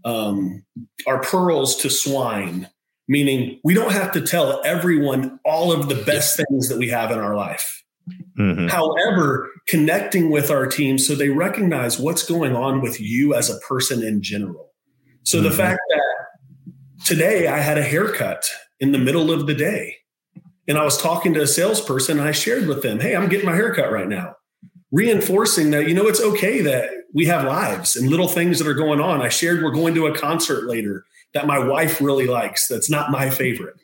um, 0.05 0.63
our 1.05 1.19
pearls 1.19 1.75
to 1.81 1.89
swine, 1.89 2.69
meaning 3.09 3.59
we 3.65 3.73
don't 3.73 3.91
have 3.91 4.13
to 4.13 4.21
tell 4.21 4.61
everyone 4.63 5.41
all 5.43 5.73
of 5.73 5.89
the 5.89 6.01
best 6.05 6.37
things 6.37 6.69
that 6.69 6.77
we 6.77 6.87
have 6.87 7.11
in 7.11 7.19
our 7.19 7.35
life. 7.35 7.83
Mm-hmm. 8.39 8.67
However, 8.67 9.51
connecting 9.67 10.31
with 10.31 10.51
our 10.51 10.67
team 10.67 10.99
so 10.99 11.15
they 11.15 11.31
recognize 11.31 11.99
what's 11.99 12.25
going 12.25 12.55
on 12.55 12.79
with 12.79 13.01
you 13.01 13.33
as 13.33 13.49
a 13.49 13.59
person 13.59 14.01
in 14.01 14.21
general 14.21 14.66
so 15.27 15.39
mm-hmm. 15.39 15.49
the 15.49 15.53
fact 15.53 15.81
that 15.89 17.05
today 17.05 17.47
I 17.47 17.59
had 17.59 17.77
a 17.77 17.83
haircut 17.83 18.45
in 18.79 18.93
the 18.93 18.97
middle 18.97 19.29
of 19.29 19.45
the 19.45 19.53
day 19.53 19.97
and 20.69 20.77
I 20.77 20.85
was 20.85 20.97
talking 20.97 21.33
to 21.33 21.41
a 21.41 21.47
salesperson 21.47 22.17
and 22.17 22.25
I 22.25 22.31
shared 22.31 22.65
with 22.65 22.81
them, 22.81 23.01
Hey, 23.01 23.13
I'm 23.13 23.27
getting 23.27 23.45
my 23.45 23.55
haircut 23.55 23.91
right 23.91 24.07
now. 24.07 24.37
Reinforcing 24.89 25.71
that, 25.71 25.89
you 25.89 25.93
know, 25.93 26.07
it's 26.07 26.21
okay 26.21 26.61
that 26.61 26.91
we 27.13 27.25
have 27.25 27.43
lives 27.43 27.97
and 27.97 28.09
little 28.09 28.29
things 28.29 28.57
that 28.59 28.69
are 28.69 28.73
going 28.73 29.01
on. 29.01 29.21
I 29.21 29.27
shared 29.27 29.61
we're 29.61 29.71
going 29.71 29.95
to 29.95 30.07
a 30.07 30.17
concert 30.17 30.63
later 30.63 31.03
that 31.33 31.45
my 31.45 31.59
wife 31.59 31.99
really 31.99 32.27
likes. 32.27 32.69
That's 32.69 32.89
not 32.89 33.11
my 33.11 33.29
favorite. 33.29 33.75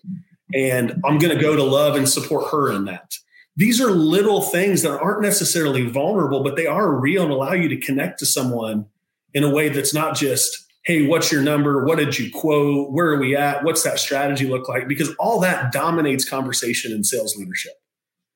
And 0.53 1.01
I'm 1.03 1.17
going 1.17 1.35
to 1.35 1.41
go 1.41 1.57
to 1.57 1.63
love 1.63 1.97
and 1.97 2.07
support 2.07 2.51
her 2.51 2.71
in 2.71 2.85
that. 2.85 3.15
these 3.57 3.81
are 3.81 3.91
little 3.91 4.41
things 4.41 4.81
that 4.83 4.97
aren't 4.97 5.21
necessarily 5.21 5.89
vulnerable, 5.89 6.41
but 6.41 6.55
they 6.55 6.67
are 6.67 6.97
real 6.97 7.23
and 7.23 7.33
allow 7.33 7.51
you 7.51 7.67
to 7.67 7.77
connect 7.77 8.19
to 8.19 8.25
someone 8.25 8.85
in 9.33 9.43
a 9.43 9.49
way 9.49 9.67
that's 9.67 9.93
not 9.93 10.15
just, 10.15 10.62
hey, 10.83 11.07
what's 11.07 11.31
your 11.31 11.41
number? 11.41 11.85
What 11.85 11.97
did 11.97 12.17
you 12.19 12.31
quote? 12.31 12.91
Where 12.91 13.07
are 13.07 13.19
we 13.19 13.35
at? 13.35 13.63
What's 13.63 13.83
that 13.83 13.99
strategy 13.99 14.47
look 14.47 14.67
like? 14.67 14.87
Because 14.87 15.13
all 15.15 15.39
that 15.39 15.71
dominates 15.71 16.27
conversation 16.29 16.91
in 16.91 17.03
sales 17.03 17.35
leadership. 17.37 17.73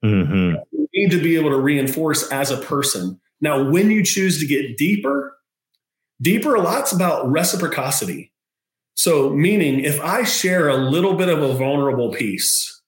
Mm-hmm. 0.03 0.55
You 0.71 0.87
need 0.93 1.11
to 1.11 1.21
be 1.21 1.35
able 1.35 1.49
to 1.49 1.59
reinforce 1.59 2.31
as 2.31 2.51
a 2.51 2.57
person. 2.57 3.19
Now, 3.41 3.69
when 3.69 3.91
you 3.91 4.03
choose 4.03 4.39
to 4.39 4.47
get 4.47 4.77
deeper, 4.77 5.37
deeper 6.21 6.55
a 6.55 6.61
lot's 6.61 6.91
about 6.91 7.29
reciprocity. 7.29 8.31
So, 8.95 9.29
meaning 9.29 9.81
if 9.81 9.99
I 10.01 10.23
share 10.23 10.69
a 10.69 10.77
little 10.77 11.15
bit 11.15 11.29
of 11.29 11.41
a 11.41 11.53
vulnerable 11.53 12.13
piece, 12.13 12.81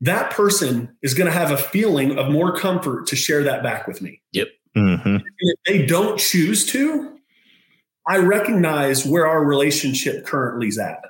that 0.00 0.30
person 0.30 0.94
is 1.02 1.14
going 1.14 1.26
to 1.30 1.32
have 1.32 1.50
a 1.50 1.56
feeling 1.56 2.18
of 2.18 2.30
more 2.30 2.54
comfort 2.54 3.06
to 3.06 3.16
share 3.16 3.42
that 3.44 3.62
back 3.62 3.86
with 3.86 4.02
me. 4.02 4.20
Yep. 4.32 4.48
Mm-hmm. 4.76 5.16
if 5.38 5.58
they 5.66 5.86
don't 5.86 6.18
choose 6.18 6.66
to, 6.66 7.15
I 8.08 8.18
recognize 8.18 9.04
where 9.04 9.26
our 9.26 9.44
relationship 9.44 10.24
currently 10.24 10.68
is 10.68 10.78
at. 10.78 11.00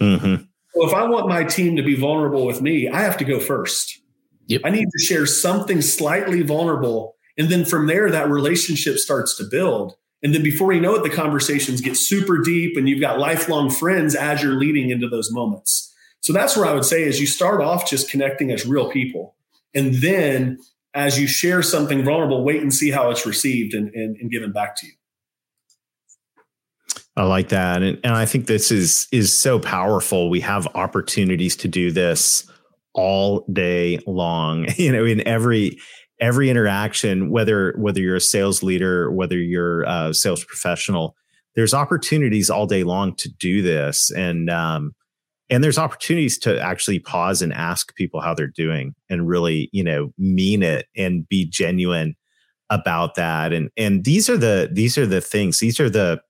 Mm-hmm. 0.00 0.44
So 0.74 0.86
if 0.86 0.94
I 0.94 1.08
want 1.08 1.28
my 1.28 1.44
team 1.44 1.76
to 1.76 1.82
be 1.82 1.94
vulnerable 1.94 2.46
with 2.46 2.60
me, 2.60 2.88
I 2.88 3.00
have 3.00 3.16
to 3.18 3.24
go 3.24 3.40
first. 3.40 4.00
Yep. 4.46 4.62
I 4.64 4.70
need 4.70 4.86
to 4.90 5.04
share 5.04 5.26
something 5.26 5.82
slightly 5.82 6.42
vulnerable. 6.42 7.16
And 7.36 7.48
then 7.48 7.64
from 7.64 7.86
there, 7.86 8.10
that 8.10 8.28
relationship 8.28 8.98
starts 8.98 9.36
to 9.36 9.44
build. 9.44 9.94
And 10.22 10.34
then 10.34 10.42
before 10.42 10.72
you 10.72 10.80
know 10.80 10.94
it, 10.94 11.02
the 11.02 11.10
conversations 11.10 11.80
get 11.80 11.96
super 11.96 12.38
deep 12.38 12.76
and 12.76 12.88
you've 12.88 13.00
got 13.00 13.18
lifelong 13.18 13.70
friends 13.70 14.14
as 14.14 14.42
you're 14.42 14.58
leading 14.58 14.90
into 14.90 15.08
those 15.08 15.32
moments. 15.32 15.94
So 16.20 16.32
that's 16.32 16.56
where 16.56 16.66
I 16.66 16.74
would 16.74 16.84
say 16.84 17.04
is 17.04 17.20
you 17.20 17.26
start 17.26 17.60
off 17.60 17.88
just 17.88 18.10
connecting 18.10 18.50
as 18.50 18.66
real 18.66 18.90
people. 18.90 19.36
And 19.74 19.94
then 19.94 20.58
as 20.94 21.20
you 21.20 21.26
share 21.26 21.62
something 21.62 22.04
vulnerable, 22.04 22.42
wait 22.42 22.62
and 22.62 22.74
see 22.74 22.90
how 22.90 23.10
it's 23.10 23.24
received 23.24 23.74
and, 23.74 23.94
and, 23.94 24.16
and 24.16 24.30
given 24.30 24.52
back 24.52 24.74
to 24.76 24.86
you. 24.86 24.92
I 27.18 27.24
like 27.24 27.48
that. 27.48 27.82
And, 27.82 27.98
and 28.04 28.14
I 28.14 28.24
think 28.26 28.46
this 28.46 28.70
is 28.70 29.08
is 29.10 29.32
so 29.32 29.58
powerful. 29.58 30.30
We 30.30 30.40
have 30.40 30.68
opportunities 30.76 31.56
to 31.56 31.68
do 31.68 31.90
this 31.90 32.48
all 32.94 33.44
day 33.52 33.98
long. 34.06 34.66
You 34.76 34.92
know, 34.92 35.04
in 35.04 35.26
every 35.26 35.78
every 36.20 36.48
interaction, 36.48 37.30
whether 37.30 37.74
whether 37.76 38.00
you're 38.00 38.16
a 38.16 38.20
sales 38.20 38.62
leader, 38.62 39.10
whether 39.10 39.36
you're 39.36 39.82
a 39.82 40.14
sales 40.14 40.44
professional, 40.44 41.16
there's 41.56 41.74
opportunities 41.74 42.50
all 42.50 42.66
day 42.66 42.84
long 42.84 43.16
to 43.16 43.28
do 43.28 43.62
this. 43.62 44.12
And 44.12 44.48
um, 44.48 44.94
and 45.50 45.64
there's 45.64 45.78
opportunities 45.78 46.38
to 46.38 46.60
actually 46.60 47.00
pause 47.00 47.42
and 47.42 47.52
ask 47.52 47.96
people 47.96 48.20
how 48.20 48.32
they're 48.32 48.46
doing 48.46 48.94
and 49.10 49.28
really 49.28 49.68
you 49.72 49.82
know 49.82 50.12
mean 50.18 50.62
it 50.62 50.86
and 50.96 51.28
be 51.28 51.44
genuine 51.44 52.14
about 52.70 53.14
that 53.14 53.52
and 53.52 53.70
and 53.76 54.04
these 54.04 54.28
are 54.28 54.36
the 54.36 54.68
these 54.70 54.98
are 54.98 55.06
the 55.06 55.22
things 55.22 55.58
these 55.58 55.80
are 55.80 55.88
the 55.88 56.20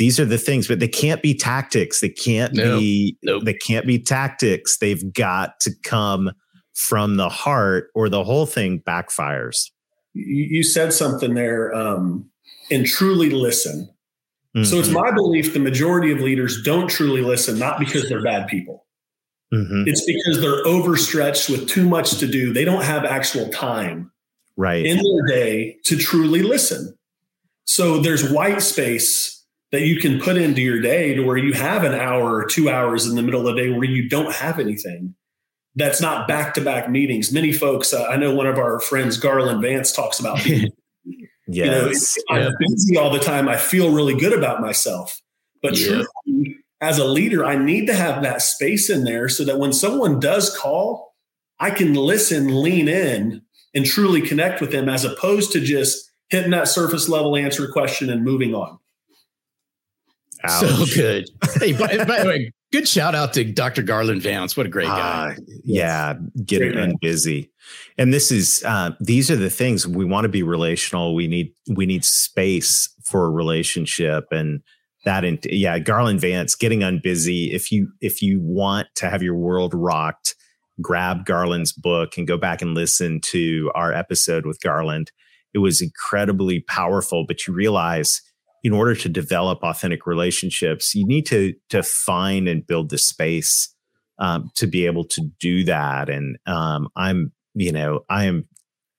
these 0.00 0.18
are 0.18 0.24
the 0.24 0.38
things 0.38 0.66
but 0.66 0.80
they 0.80 0.88
can't 0.88 1.22
be 1.22 1.34
tactics 1.34 2.00
they 2.00 2.08
can't 2.08 2.54
no, 2.54 2.78
be 2.78 3.16
nope. 3.22 3.44
they 3.44 3.54
can't 3.54 3.86
be 3.86 3.98
tactics 3.98 4.78
they've 4.78 5.12
got 5.12 5.60
to 5.60 5.70
come 5.84 6.32
from 6.74 7.16
the 7.16 7.28
heart 7.28 7.90
or 7.94 8.08
the 8.08 8.24
whole 8.24 8.46
thing 8.46 8.80
backfires 8.80 9.70
you 10.14 10.64
said 10.64 10.92
something 10.92 11.34
there 11.34 11.72
um 11.74 12.28
and 12.70 12.86
truly 12.86 13.30
listen 13.30 13.88
Mm-hmm. 14.56 14.64
So 14.64 14.78
it's 14.78 14.88
mm-hmm. 14.88 14.98
my 14.98 15.10
belief 15.12 15.52
the 15.52 15.60
majority 15.60 16.10
of 16.10 16.20
leaders 16.20 16.62
don't 16.62 16.88
truly 16.88 17.22
listen, 17.22 17.58
not 17.58 17.78
because 17.78 18.08
they're 18.08 18.22
bad 18.22 18.48
people. 18.48 18.86
Mm-hmm. 19.54 19.84
It's 19.86 20.04
because 20.04 20.40
they're 20.40 20.64
overstretched 20.66 21.48
with 21.48 21.68
too 21.68 21.88
much 21.88 22.18
to 22.18 22.26
do. 22.26 22.52
They 22.52 22.64
don't 22.64 22.84
have 22.84 23.04
actual 23.04 23.48
time 23.48 24.10
right. 24.56 24.84
in 24.84 24.96
their 24.96 25.26
day 25.26 25.76
to 25.84 25.96
truly 25.96 26.42
listen. 26.42 26.96
So 27.64 27.98
there's 27.98 28.30
white 28.30 28.62
space 28.62 29.39
that 29.72 29.82
you 29.82 30.00
can 30.00 30.20
put 30.20 30.36
into 30.36 30.60
your 30.60 30.80
day 30.80 31.14
to 31.14 31.22
where 31.22 31.36
you 31.36 31.52
have 31.52 31.84
an 31.84 31.94
hour 31.94 32.34
or 32.34 32.46
two 32.46 32.68
hours 32.68 33.06
in 33.06 33.14
the 33.14 33.22
middle 33.22 33.46
of 33.46 33.54
the 33.54 33.62
day 33.62 33.70
where 33.70 33.84
you 33.84 34.08
don't 34.08 34.34
have 34.34 34.58
anything. 34.58 35.14
That's 35.76 36.00
not 36.00 36.26
back 36.26 36.54
to 36.54 36.60
back 36.60 36.90
meetings. 36.90 37.32
Many 37.32 37.52
folks, 37.52 37.92
uh, 37.92 38.04
I 38.06 38.16
know 38.16 38.34
one 38.34 38.48
of 38.48 38.58
our 38.58 38.80
friends, 38.80 39.16
Garland 39.16 39.62
Vance, 39.62 39.92
talks 39.92 40.18
about 40.18 40.44
Yes. 41.52 42.16
You 42.28 42.36
know, 42.36 42.46
I'm 42.46 42.52
busy 42.60 42.96
all 42.96 43.10
the 43.10 43.18
time. 43.18 43.48
I 43.48 43.56
feel 43.56 43.92
really 43.92 44.14
good 44.14 44.32
about 44.32 44.60
myself. 44.60 45.20
But 45.62 45.76
yeah. 45.76 46.02
truly, 46.24 46.56
as 46.80 46.98
a 46.98 47.04
leader, 47.04 47.44
I 47.44 47.56
need 47.56 47.86
to 47.86 47.94
have 47.94 48.22
that 48.22 48.42
space 48.42 48.88
in 48.88 49.04
there 49.04 49.28
so 49.28 49.44
that 49.44 49.58
when 49.58 49.72
someone 49.72 50.20
does 50.20 50.56
call, 50.56 51.14
I 51.58 51.70
can 51.70 51.94
listen, 51.94 52.62
lean 52.62 52.88
in, 52.88 53.42
and 53.74 53.84
truly 53.84 54.22
connect 54.22 54.60
with 54.60 54.72
them 54.72 54.88
as 54.88 55.04
opposed 55.04 55.52
to 55.52 55.60
just 55.60 56.10
hitting 56.28 56.52
that 56.52 56.68
surface 56.68 57.08
level 57.08 57.36
answer 57.36 57.68
question 57.68 58.10
and 58.10 58.24
moving 58.24 58.54
on. 58.54 58.78
Ouch. 60.44 60.60
So 60.60 60.94
good. 60.94 61.30
hey, 61.58 61.72
by, 61.78 62.04
by, 62.04 62.22
the 62.22 62.24
way, 62.26 62.52
good 62.72 62.88
shout 62.88 63.14
out 63.14 63.32
to 63.34 63.44
Dr. 63.44 63.82
Garland 63.82 64.22
Vance. 64.22 64.56
What 64.56 64.66
a 64.66 64.70
great 64.70 64.86
guy. 64.86 65.32
Uh, 65.32 65.40
yeah, 65.64 66.14
getting 66.44 66.96
busy 67.00 67.50
and 67.98 68.12
this 68.12 68.30
is 68.30 68.62
uh, 68.66 68.92
these 69.00 69.30
are 69.30 69.36
the 69.36 69.50
things 69.50 69.86
we 69.86 70.04
want 70.04 70.24
to 70.24 70.28
be 70.28 70.42
relational 70.42 71.14
we 71.14 71.26
need 71.26 71.52
we 71.74 71.86
need 71.86 72.04
space 72.04 72.88
for 73.04 73.26
a 73.26 73.30
relationship 73.30 74.26
and 74.30 74.62
that 75.04 75.24
and 75.24 75.44
yeah 75.44 75.78
garland 75.78 76.20
vance 76.20 76.54
getting 76.54 76.80
unbusy 76.80 77.52
if 77.52 77.70
you 77.70 77.90
if 78.00 78.22
you 78.22 78.40
want 78.40 78.88
to 78.94 79.08
have 79.08 79.22
your 79.22 79.36
world 79.36 79.74
rocked 79.74 80.34
grab 80.80 81.24
garland's 81.24 81.72
book 81.72 82.16
and 82.16 82.26
go 82.26 82.36
back 82.36 82.62
and 82.62 82.74
listen 82.74 83.20
to 83.20 83.70
our 83.74 83.92
episode 83.92 84.46
with 84.46 84.60
garland 84.60 85.10
it 85.54 85.58
was 85.58 85.80
incredibly 85.80 86.60
powerful 86.60 87.24
but 87.26 87.46
you 87.46 87.54
realize 87.54 88.22
in 88.62 88.72
order 88.72 88.94
to 88.94 89.08
develop 89.08 89.62
authentic 89.62 90.06
relationships 90.06 90.94
you 90.94 91.06
need 91.06 91.26
to 91.26 91.54
to 91.68 91.82
find 91.82 92.48
and 92.48 92.66
build 92.66 92.90
the 92.90 92.98
space 92.98 93.74
um, 94.18 94.50
to 94.54 94.66
be 94.66 94.84
able 94.84 95.04
to 95.04 95.22
do 95.40 95.64
that. 95.64 96.10
And 96.10 96.36
um, 96.46 96.88
i'm 96.94 97.32
you 97.54 97.72
know, 97.72 98.04
I 98.08 98.24
am 98.24 98.48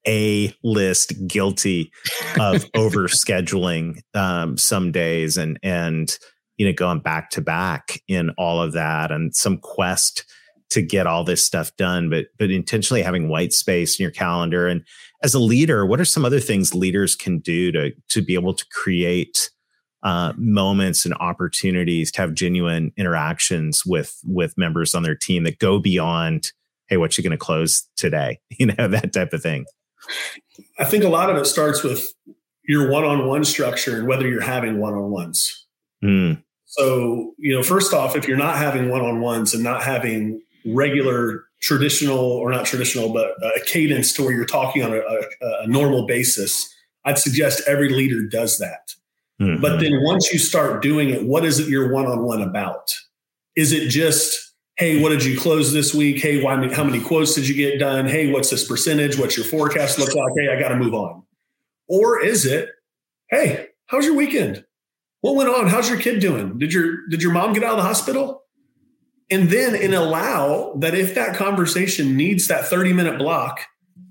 a 0.07 0.53
list 0.63 1.13
guilty 1.27 1.91
of 2.39 2.65
over 2.75 3.07
scheduling 3.07 3.99
um, 4.13 4.57
some 4.57 4.91
days 4.91 5.37
and 5.37 5.59
and 5.61 6.17
you 6.57 6.65
know 6.65 6.73
going 6.73 6.99
back 6.99 7.29
to 7.31 7.41
back 7.41 8.01
in 8.07 8.31
all 8.37 8.61
of 8.61 8.73
that. 8.73 9.11
And 9.11 9.35
some 9.35 9.57
quest 9.57 10.25
to 10.71 10.81
get 10.81 11.07
all 11.07 11.23
this 11.23 11.45
stuff 11.45 11.75
done 11.77 12.09
but 12.09 12.25
but 12.37 12.51
intentionally 12.51 13.01
having 13.01 13.29
white 13.29 13.53
space 13.53 13.99
in 13.99 14.03
your 14.03 14.11
calendar 14.11 14.67
and 14.67 14.83
as 15.23 15.33
a 15.33 15.39
leader 15.39 15.85
what 15.85 16.01
are 16.01 16.05
some 16.05 16.25
other 16.25 16.39
things 16.39 16.73
leaders 16.73 17.15
can 17.15 17.39
do 17.39 17.71
to 17.71 17.91
to 18.09 18.21
be 18.21 18.33
able 18.33 18.53
to 18.53 18.65
create 18.71 19.49
uh, 20.03 20.33
moments 20.35 21.05
and 21.05 21.13
opportunities 21.19 22.11
to 22.11 22.21
have 22.21 22.33
genuine 22.33 22.91
interactions 22.97 23.83
with 23.85 24.19
with 24.25 24.57
members 24.57 24.95
on 24.95 25.03
their 25.03 25.15
team 25.15 25.43
that 25.43 25.59
go 25.59 25.77
beyond 25.77 26.51
hey, 26.91 26.97
what 26.97 27.17
you 27.17 27.23
going 27.23 27.31
to 27.31 27.37
close 27.37 27.87
today? 27.97 28.39
You 28.59 28.67
know, 28.67 28.87
that 28.89 29.13
type 29.13 29.33
of 29.33 29.41
thing. 29.41 29.65
I 30.77 30.85
think 30.85 31.03
a 31.03 31.09
lot 31.09 31.31
of 31.31 31.37
it 31.37 31.45
starts 31.45 31.81
with 31.81 32.13
your 32.63 32.91
one-on-one 32.91 33.43
structure 33.43 33.97
and 33.97 34.07
whether 34.07 34.27
you're 34.27 34.41
having 34.41 34.79
one-on-ones. 34.79 35.65
Mm. 36.03 36.43
So, 36.65 37.33
you 37.39 37.55
know, 37.55 37.63
first 37.63 37.93
off, 37.93 38.15
if 38.15 38.27
you're 38.27 38.37
not 38.37 38.57
having 38.57 38.89
one-on-ones 38.89 39.55
and 39.55 39.63
not 39.63 39.81
having 39.81 40.41
regular 40.65 41.45
traditional 41.61 42.19
or 42.19 42.51
not 42.51 42.65
traditional, 42.65 43.13
but 43.13 43.31
a 43.43 43.59
cadence 43.65 44.13
to 44.13 44.23
where 44.23 44.33
you're 44.33 44.45
talking 44.45 44.83
on 44.83 44.93
a, 44.93 44.99
a, 44.99 45.63
a 45.63 45.67
normal 45.67 46.05
basis, 46.07 46.73
I'd 47.05 47.17
suggest 47.17 47.61
every 47.67 47.89
leader 47.89 48.23
does 48.23 48.57
that. 48.57 48.93
Mm-hmm. 49.39 49.61
But 49.61 49.79
then 49.79 50.03
once 50.03 50.31
you 50.31 50.39
start 50.39 50.81
doing 50.81 51.09
it, 51.09 51.25
what 51.25 51.45
is 51.45 51.59
it 51.59 51.67
you're 51.67 51.91
one-on-one 51.91 52.41
about? 52.41 52.93
Is 53.55 53.71
it 53.71 53.89
just 53.89 54.51
hey, 54.81 54.99
what 54.99 55.09
did 55.09 55.23
you 55.23 55.39
close 55.39 55.71
this 55.71 55.93
week? 55.93 56.19
Hey, 56.19 56.41
why, 56.41 56.55
how 56.73 56.83
many 56.83 56.99
quotes 56.99 57.35
did 57.35 57.47
you 57.47 57.53
get 57.53 57.77
done? 57.77 58.07
Hey, 58.07 58.31
what's 58.31 58.49
this 58.49 58.67
percentage? 58.67 59.15
What's 59.15 59.37
your 59.37 59.45
forecast 59.45 59.99
look 59.99 60.15
like? 60.15 60.33
Hey, 60.35 60.51
I 60.51 60.59
got 60.59 60.69
to 60.69 60.75
move 60.75 60.95
on. 60.95 61.21
Or 61.87 62.19
is 62.19 62.47
it, 62.47 62.69
hey, 63.29 63.67
how's 63.85 64.05
your 64.05 64.15
weekend? 64.15 64.65
What 65.19 65.35
went 65.35 65.49
on? 65.49 65.67
How's 65.67 65.87
your 65.87 65.99
kid 65.99 66.19
doing? 66.19 66.57
Did 66.57 66.73
your 66.73 67.07
did 67.09 67.21
your 67.21 67.31
mom 67.31 67.53
get 67.53 67.63
out 67.63 67.73
of 67.73 67.77
the 67.77 67.83
hospital? 67.83 68.41
And 69.31 69.49
then 69.49 69.75
and 69.75 69.95
allow 69.95 70.73
that 70.79 70.93
if 70.93 71.15
that 71.15 71.35
conversation 71.35 72.17
needs 72.17 72.47
that 72.47 72.67
30 72.67 72.93
minute 72.93 73.17
block, 73.17 73.61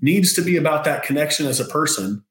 needs 0.01 0.33
to 0.33 0.41
be 0.41 0.57
about 0.57 0.83
that 0.85 1.03
connection 1.03 1.45
as 1.45 1.59
a 1.59 1.65
person, 1.65 2.23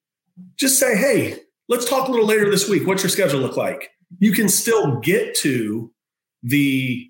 just 0.56 0.78
say, 0.78 0.96
hey, 0.96 1.38
let's 1.68 1.88
talk 1.88 2.08
a 2.08 2.10
little 2.10 2.26
later 2.26 2.50
this 2.50 2.68
week. 2.68 2.86
What's 2.86 3.02
your 3.02 3.10
schedule 3.10 3.40
look 3.40 3.56
like? 3.56 3.90
You 4.18 4.32
can 4.32 4.48
still 4.48 4.98
get 4.98 5.36
to 5.36 5.92
the 6.42 7.06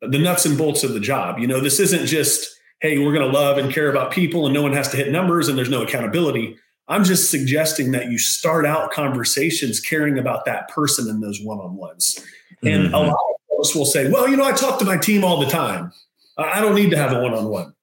the 0.00 0.18
nuts 0.18 0.44
and 0.44 0.56
bolts 0.56 0.84
of 0.84 0.92
the 0.92 1.00
job. 1.00 1.38
You 1.38 1.46
know, 1.46 1.60
this 1.60 1.80
isn't 1.80 2.06
just, 2.06 2.54
hey, 2.80 2.98
we're 2.98 3.14
going 3.14 3.26
to 3.26 3.36
love 3.36 3.56
and 3.56 3.72
care 3.72 3.88
about 3.88 4.10
people 4.10 4.44
and 4.44 4.52
no 4.52 4.60
one 4.60 4.74
has 4.74 4.88
to 4.90 4.98
hit 4.98 5.10
numbers 5.10 5.48
and 5.48 5.56
there's 5.56 5.70
no 5.70 5.82
accountability. 5.82 6.56
I'm 6.88 7.04
just 7.04 7.30
suggesting 7.30 7.92
that 7.92 8.10
you 8.10 8.18
start 8.18 8.66
out 8.66 8.90
conversations 8.90 9.80
caring 9.80 10.18
about 10.18 10.44
that 10.44 10.68
person 10.68 11.08
in 11.08 11.20
those 11.20 11.40
one 11.40 11.58
on 11.58 11.76
ones. 11.76 12.18
And 12.62 12.88
mm-hmm. 12.88 12.94
a 12.94 13.16
us 13.60 13.74
will 13.74 13.84
say, 13.84 14.10
well, 14.10 14.28
you 14.28 14.36
know, 14.36 14.44
I 14.44 14.52
talk 14.52 14.78
to 14.78 14.84
my 14.84 14.96
team 14.96 15.24
all 15.24 15.40
the 15.40 15.50
time. 15.50 15.92
I 16.36 16.60
don't 16.60 16.74
need 16.74 16.90
to 16.90 16.96
have 16.96 17.12
a 17.12 17.20
one 17.20 17.34
on 17.34 17.48
one. 17.48 17.74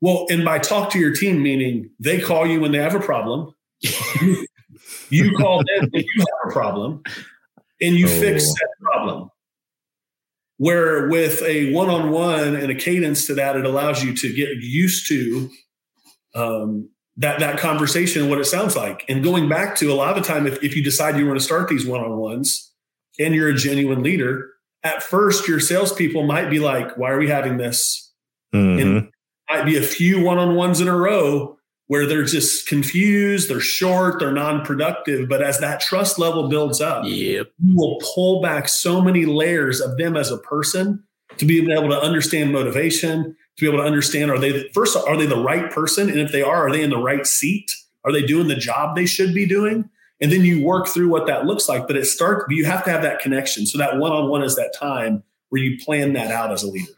Well, 0.00 0.26
and 0.28 0.44
by 0.44 0.58
talk 0.58 0.90
to 0.90 0.98
your 0.98 1.14
team, 1.14 1.42
meaning 1.42 1.90
they 1.98 2.20
call 2.20 2.46
you 2.46 2.60
when 2.60 2.72
they 2.72 2.78
have 2.78 2.94
a 2.94 3.00
problem. 3.00 3.54
you 5.08 5.32
call 5.36 5.58
them 5.58 5.88
when 5.90 6.04
you 6.04 6.20
have 6.20 6.50
a 6.50 6.52
problem, 6.52 7.02
and 7.80 7.96
you 7.96 8.06
oh. 8.06 8.20
fix 8.20 8.44
that 8.44 8.68
problem. 8.80 9.30
Where 10.58 11.08
with 11.08 11.42
a 11.42 11.72
one 11.72 11.90
on 11.90 12.10
one 12.10 12.56
and 12.56 12.70
a 12.70 12.74
cadence 12.74 13.26
to 13.26 13.34
that, 13.34 13.56
it 13.56 13.66
allows 13.66 14.02
you 14.02 14.14
to 14.14 14.32
get 14.32 14.48
used 14.60 15.06
to 15.08 15.50
um, 16.34 16.90
that 17.16 17.40
that 17.40 17.58
conversation 17.58 18.28
what 18.28 18.38
it 18.38 18.44
sounds 18.44 18.76
like. 18.76 19.04
And 19.08 19.22
going 19.22 19.48
back 19.48 19.76
to 19.76 19.90
a 19.90 19.94
lot 19.94 20.16
of 20.16 20.22
the 20.22 20.28
time, 20.28 20.46
if, 20.46 20.62
if 20.62 20.76
you 20.76 20.82
decide 20.82 21.18
you 21.18 21.26
want 21.26 21.38
to 21.38 21.44
start 21.44 21.68
these 21.68 21.86
one 21.86 22.00
on 22.00 22.16
ones 22.16 22.72
and 23.18 23.34
you're 23.34 23.48
a 23.48 23.54
genuine 23.54 24.02
leader, 24.02 24.50
at 24.86 25.02
first 25.02 25.48
your 25.48 25.60
salespeople 25.60 26.24
might 26.24 26.48
be 26.48 26.60
like, 26.60 26.96
"Why 26.96 27.10
are 27.10 27.18
we 27.18 27.28
having 27.28 27.56
this?" 27.56 28.12
Mm-hmm. 28.54 28.80
And 28.80 29.12
might 29.50 29.64
be 29.64 29.76
a 29.76 29.82
few 29.82 30.22
one 30.22 30.38
on 30.38 30.54
ones 30.54 30.80
in 30.80 30.88
a 30.88 30.96
row 30.96 31.56
where 31.88 32.06
they're 32.06 32.24
just 32.24 32.66
confused, 32.66 33.48
they're 33.48 33.60
short, 33.60 34.18
they're 34.18 34.32
non-productive. 34.32 35.28
But 35.28 35.42
as 35.42 35.60
that 35.60 35.80
trust 35.80 36.18
level 36.18 36.48
builds 36.48 36.80
up, 36.80 37.04
yep. 37.06 37.46
you 37.62 37.76
will 37.76 38.00
pull 38.14 38.42
back 38.42 38.68
so 38.68 39.00
many 39.00 39.24
layers 39.24 39.80
of 39.80 39.96
them 39.96 40.16
as 40.16 40.32
a 40.32 40.38
person 40.38 41.04
to 41.38 41.44
be 41.44 41.70
able 41.70 41.90
to 41.90 42.00
understand 42.00 42.52
motivation, 42.52 43.36
to 43.56 43.60
be 43.60 43.68
able 43.68 43.78
to 43.78 43.84
understand 43.84 44.30
are 44.30 44.38
they 44.38 44.68
first 44.70 44.96
are 44.96 45.16
they 45.16 45.26
the 45.26 45.42
right 45.42 45.70
person, 45.70 46.08
and 46.08 46.18
if 46.18 46.32
they 46.32 46.42
are, 46.42 46.66
are 46.66 46.72
they 46.72 46.82
in 46.82 46.90
the 46.90 46.98
right 46.98 47.26
seat? 47.26 47.70
Are 48.04 48.12
they 48.12 48.22
doing 48.22 48.48
the 48.48 48.56
job 48.56 48.94
they 48.94 49.06
should 49.06 49.34
be 49.34 49.46
doing? 49.46 49.88
And 50.20 50.32
then 50.32 50.44
you 50.44 50.64
work 50.64 50.88
through 50.88 51.08
what 51.08 51.26
that 51.26 51.44
looks 51.46 51.68
like. 51.68 51.86
But 51.86 51.96
it 51.96 52.06
starts. 52.06 52.44
You 52.48 52.64
have 52.64 52.84
to 52.84 52.90
have 52.90 53.02
that 53.02 53.20
connection. 53.20 53.66
So 53.66 53.78
that 53.78 53.98
one-on-one 53.98 54.42
is 54.42 54.56
that 54.56 54.74
time 54.74 55.22
where 55.50 55.62
you 55.62 55.78
plan 55.84 56.12
that 56.14 56.30
out 56.30 56.52
as 56.52 56.62
a 56.62 56.68
leader. 56.68 56.92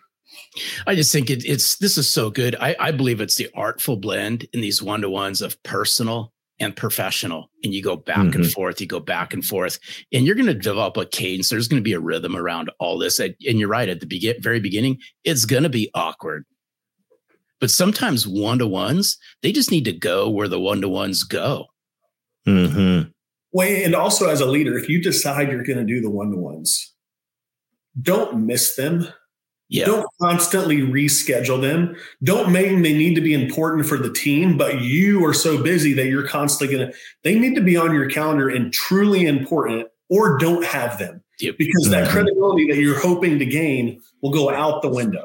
I 0.87 0.95
just 0.95 1.13
think 1.13 1.31
it, 1.31 1.45
it's 1.45 1.77
this 1.79 1.99
is 1.99 2.09
so 2.09 2.31
good. 2.31 2.57
I, 2.61 2.75
I 2.79 2.91
believe 2.91 3.21
it's 3.21 3.37
the 3.37 3.49
artful 3.55 3.97
blend 3.97 4.47
in 4.53 4.61
these 4.61 4.83
one 4.83 5.03
to 5.03 5.11
ones 5.11 5.43
of 5.43 5.63
personal 5.63 6.33
and 6.61 6.75
professional. 6.75 7.51
And 7.63 7.73
you 7.73 7.83
go 7.83 7.97
back 7.97 8.19
mm-hmm. 8.19 8.43
and 8.43 8.53
forth, 8.53 8.81
you 8.81 8.87
go 8.87 9.01
back 9.01 9.33
and 9.33 9.45
forth, 9.45 9.79
and 10.13 10.27
you're 10.27 10.35
going 10.35 10.47
to 10.47 10.55
develop 10.55 10.97
a 10.97 11.07
cadence. 11.07 11.51
There's 11.51 11.69
going 11.69 11.81
to 11.81 11.85
be 11.85 11.93
a 11.93 12.01
rhythm 12.01 12.37
around 12.37 12.71
all 12.81 12.99
this. 12.99 13.21
And 13.21 13.35
you're 13.41 13.69
right 13.69 13.89
at 13.89 14.01
the 14.01 14.07
begin, 14.07 14.37
very 14.41 14.59
beginning, 14.59 14.99
it's 15.23 15.45
going 15.45 15.63
to 15.63 15.69
be 15.69 15.91
awkward. 15.95 16.45
But 17.61 17.71
sometimes 17.71 18.27
one 18.27 18.59
to 18.59 18.67
ones, 18.67 19.19
they 19.43 19.53
just 19.53 19.71
need 19.71 19.85
to 19.85 19.93
go 19.93 20.29
where 20.29 20.49
the 20.49 20.61
one 20.61 20.81
to 20.81 20.89
ones 20.89 21.25
go. 21.25 21.67
Mm-hmm. 22.49 23.11
Well, 23.53 23.69
and 23.69 23.95
also 23.95 24.29
as 24.29 24.41
a 24.41 24.47
leader, 24.47 24.79
if 24.79 24.89
you 24.89 25.03
decide 25.03 25.51
you're 25.51 25.65
going 25.65 25.79
to 25.79 25.85
do 25.85 26.01
the 26.01 26.11
one 26.11 26.31
to 26.31 26.37
ones, 26.37 26.95
don't 28.01 28.47
miss 28.47 28.77
them 28.77 29.09
yeah. 29.71 29.85
Don't 29.85 30.07
constantly 30.21 30.79
reschedule 30.79 31.61
them. 31.61 31.95
Don't 32.23 32.51
make 32.53 32.71
them 32.71 32.83
they 32.83 32.97
need 32.97 33.15
to 33.17 33.21
be 33.21 33.35
important 33.35 33.87
for 33.87 33.99
the 33.99 34.11
team, 34.11 34.57
but 34.57 34.81
you 34.81 35.25
are 35.27 35.35
so 35.35 35.63
busy 35.63 35.93
that 35.93 36.07
you're 36.07 36.27
constantly 36.27 36.75
going 36.75 36.91
to, 36.91 36.99
they 37.23 37.39
need 37.39 37.55
to 37.55 37.61
be 37.61 37.77
on 37.77 37.93
your 37.93 38.09
calendar 38.09 38.49
and 38.49 38.73
truly 38.73 39.27
important 39.27 39.87
or 40.09 40.39
don't 40.39 40.65
have 40.65 40.99
them 40.99 41.23
yep. 41.41 41.59
because 41.59 41.91
that 41.91 42.05
mm-hmm. 42.05 42.13
credibility 42.13 42.67
that 42.71 42.79
you're 42.79 42.99
hoping 42.99 43.39
to 43.39 43.45
gain 43.45 44.01
will 44.23 44.31
go 44.31 44.51
out 44.51 44.81
the 44.81 44.89
window. 44.89 45.25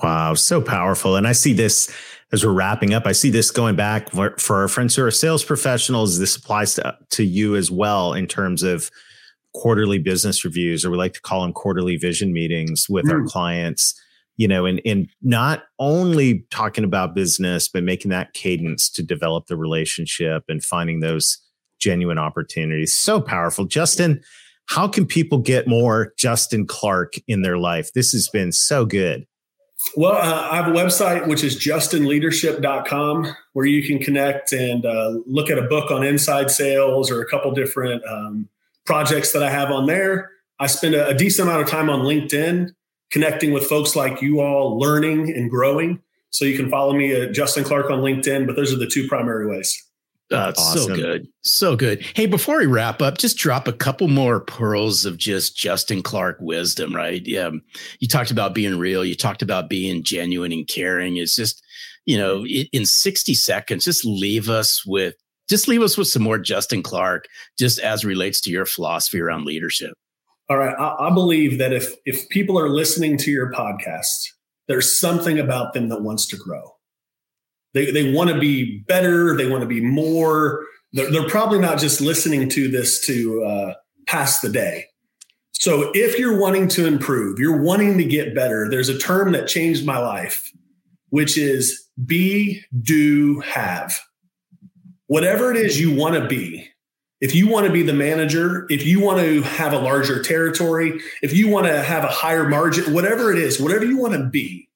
Wow, 0.00 0.34
so 0.34 0.60
powerful. 0.60 1.16
And 1.16 1.26
I 1.26 1.32
see 1.32 1.52
this 1.52 1.92
as 2.34 2.44
we're 2.44 2.52
wrapping 2.52 2.92
up. 2.92 3.06
I 3.06 3.12
see 3.12 3.30
this 3.30 3.50
going 3.50 3.76
back 3.76 4.10
for, 4.10 4.36
for 4.38 4.56
our 4.56 4.68
friends 4.68 4.94
who 4.96 5.04
are 5.04 5.10
sales 5.10 5.44
professionals. 5.44 6.18
This 6.18 6.36
applies 6.36 6.74
to, 6.74 6.98
to 7.12 7.24
you 7.24 7.56
as 7.56 7.70
well 7.70 8.12
in 8.12 8.26
terms 8.26 8.62
of 8.62 8.90
quarterly 9.54 9.98
business 9.98 10.44
reviews, 10.44 10.84
or 10.84 10.90
we 10.90 10.96
like 10.96 11.14
to 11.14 11.20
call 11.20 11.42
them 11.42 11.52
quarterly 11.52 11.96
vision 11.96 12.32
meetings 12.32 12.86
with 12.90 13.06
mm. 13.06 13.12
our 13.12 13.24
clients, 13.24 13.94
you 14.36 14.48
know, 14.48 14.66
and, 14.66 14.82
and 14.84 15.08
not 15.22 15.62
only 15.78 16.44
talking 16.50 16.82
about 16.82 17.14
business, 17.14 17.68
but 17.68 17.84
making 17.84 18.10
that 18.10 18.34
cadence 18.34 18.90
to 18.90 19.02
develop 19.02 19.46
the 19.46 19.56
relationship 19.56 20.42
and 20.48 20.62
finding 20.64 20.98
those 20.98 21.38
genuine 21.78 22.18
opportunities. 22.18 22.98
So 22.98 23.20
powerful. 23.20 23.64
Justin, 23.64 24.20
how 24.68 24.88
can 24.88 25.06
people 25.06 25.38
get 25.38 25.68
more 25.68 26.12
Justin 26.18 26.66
Clark 26.66 27.14
in 27.28 27.42
their 27.42 27.58
life? 27.58 27.92
This 27.92 28.10
has 28.10 28.28
been 28.28 28.50
so 28.50 28.84
good. 28.84 29.24
Well, 29.96 30.12
uh, 30.12 30.48
I 30.50 30.56
have 30.56 30.68
a 30.68 30.72
website, 30.72 31.28
which 31.28 31.44
is 31.44 31.56
justinleadership.com, 31.56 33.34
where 33.52 33.66
you 33.66 33.86
can 33.86 33.98
connect 33.98 34.52
and 34.52 34.84
uh, 34.84 35.18
look 35.26 35.50
at 35.50 35.58
a 35.58 35.62
book 35.62 35.90
on 35.90 36.04
inside 36.04 36.50
sales 36.50 37.10
or 37.10 37.20
a 37.22 37.26
couple 37.28 37.50
different 37.52 38.02
um, 38.08 38.48
projects 38.86 39.32
that 39.32 39.42
I 39.42 39.50
have 39.50 39.70
on 39.70 39.86
there. 39.86 40.30
I 40.58 40.66
spend 40.66 40.94
a, 40.94 41.08
a 41.08 41.14
decent 41.14 41.48
amount 41.48 41.62
of 41.62 41.68
time 41.68 41.90
on 41.90 42.00
LinkedIn 42.00 42.70
connecting 43.10 43.52
with 43.52 43.64
folks 43.64 43.94
like 43.94 44.20
you 44.22 44.40
all, 44.40 44.78
learning 44.78 45.30
and 45.30 45.50
growing. 45.50 46.00
So 46.30 46.44
you 46.44 46.56
can 46.56 46.68
follow 46.68 46.94
me 46.94 47.12
at 47.12 47.32
Justin 47.32 47.62
Clark 47.62 47.90
on 47.90 48.00
LinkedIn, 48.00 48.46
but 48.46 48.56
those 48.56 48.72
are 48.72 48.76
the 48.76 48.88
two 48.88 49.06
primary 49.06 49.46
ways. 49.46 49.80
That's 50.36 50.60
awesome. 50.60 50.82
so 50.82 50.94
good. 50.96 51.28
So 51.42 51.76
good. 51.76 52.02
Hey, 52.14 52.26
before 52.26 52.58
we 52.58 52.66
wrap 52.66 53.02
up, 53.02 53.18
just 53.18 53.36
drop 53.36 53.68
a 53.68 53.72
couple 53.72 54.08
more 54.08 54.40
pearls 54.40 55.04
of 55.04 55.16
just 55.16 55.56
Justin 55.56 56.02
Clark 56.02 56.38
wisdom, 56.40 56.94
right? 56.94 57.22
Yeah. 57.24 57.46
Um, 57.46 57.62
you 58.00 58.08
talked 58.08 58.30
about 58.30 58.54
being 58.54 58.78
real. 58.78 59.04
You 59.04 59.14
talked 59.14 59.42
about 59.42 59.68
being 59.68 60.02
genuine 60.02 60.52
and 60.52 60.66
caring. 60.66 61.16
It's 61.16 61.36
just, 61.36 61.62
you 62.06 62.18
know, 62.18 62.46
in 62.46 62.86
60 62.86 63.34
seconds, 63.34 63.84
just 63.84 64.04
leave 64.04 64.48
us 64.48 64.84
with 64.86 65.14
just 65.48 65.68
leave 65.68 65.82
us 65.82 65.98
with 65.98 66.08
some 66.08 66.22
more 66.22 66.38
Justin 66.38 66.82
Clark, 66.82 67.26
just 67.58 67.78
as 67.78 68.04
relates 68.04 68.40
to 68.42 68.50
your 68.50 68.64
philosophy 68.64 69.20
around 69.20 69.44
leadership. 69.44 69.92
All 70.48 70.56
right. 70.56 70.74
I, 70.78 71.08
I 71.08 71.14
believe 71.14 71.58
that 71.58 71.72
if 71.72 71.94
if 72.04 72.28
people 72.28 72.58
are 72.58 72.68
listening 72.68 73.16
to 73.18 73.30
your 73.30 73.50
podcast, 73.52 74.30
there's 74.68 74.98
something 74.98 75.38
about 75.38 75.74
them 75.74 75.88
that 75.88 76.02
wants 76.02 76.26
to 76.28 76.36
grow. 76.36 76.73
They 77.74 77.90
they 77.90 78.12
want 78.12 78.30
to 78.30 78.38
be 78.38 78.78
better. 78.86 79.36
They 79.36 79.48
want 79.48 79.62
to 79.62 79.68
be 79.68 79.80
more. 79.80 80.64
They're, 80.92 81.10
they're 81.10 81.28
probably 81.28 81.58
not 81.58 81.78
just 81.78 82.00
listening 82.00 82.48
to 82.50 82.68
this 82.68 83.04
to 83.06 83.44
uh, 83.44 83.74
pass 84.06 84.40
the 84.40 84.48
day. 84.48 84.86
So 85.52 85.90
if 85.94 86.18
you're 86.18 86.38
wanting 86.38 86.68
to 86.68 86.86
improve, 86.86 87.38
you're 87.38 87.62
wanting 87.62 87.98
to 87.98 88.04
get 88.04 88.34
better. 88.34 88.68
There's 88.68 88.88
a 88.88 88.98
term 88.98 89.32
that 89.32 89.48
changed 89.48 89.84
my 89.84 89.98
life, 89.98 90.52
which 91.10 91.38
is 91.38 91.88
be, 92.04 92.62
do, 92.82 93.40
have 93.40 94.00
whatever 95.06 95.50
it 95.50 95.56
is 95.56 95.80
you 95.80 95.94
want 95.94 96.14
to 96.14 96.26
be, 96.26 96.68
if 97.20 97.34
you 97.34 97.48
want 97.48 97.66
to 97.66 97.72
be 97.72 97.82
the 97.82 97.92
manager, 97.92 98.66
if 98.68 98.84
you 98.84 99.00
want 99.00 99.20
to 99.20 99.42
have 99.42 99.72
a 99.72 99.78
larger 99.78 100.22
territory, 100.22 101.00
if 101.22 101.32
you 101.32 101.48
want 101.48 101.66
to 101.66 101.82
have 101.82 102.04
a 102.04 102.08
higher 102.08 102.48
margin, 102.48 102.92
whatever 102.92 103.32
it 103.32 103.38
is, 103.38 103.60
whatever 103.60 103.84
you 103.84 103.96
want 103.96 104.14
to 104.14 104.24
be, 104.24 104.68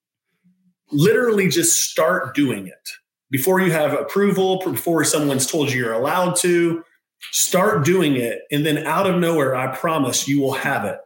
literally 0.91 1.49
just 1.49 1.91
start 1.91 2.35
doing 2.35 2.67
it 2.67 2.89
before 3.31 3.61
you 3.61 3.71
have 3.71 3.93
approval, 3.93 4.63
before 4.65 5.05
someone's 5.05 5.47
told 5.47 5.71
you 5.71 5.81
you're 5.81 5.93
allowed 5.93 6.37
to. 6.37 6.85
Start 7.33 7.85
doing 7.85 8.17
it. 8.17 8.43
And 8.51 8.65
then 8.65 8.87
out 8.87 9.09
of 9.09 9.21
nowhere, 9.21 9.57
I 9.57 9.75
promise 9.75 10.29
you 10.29 10.41
will 10.41 10.55
have 10.55 10.85
it. 10.85 10.99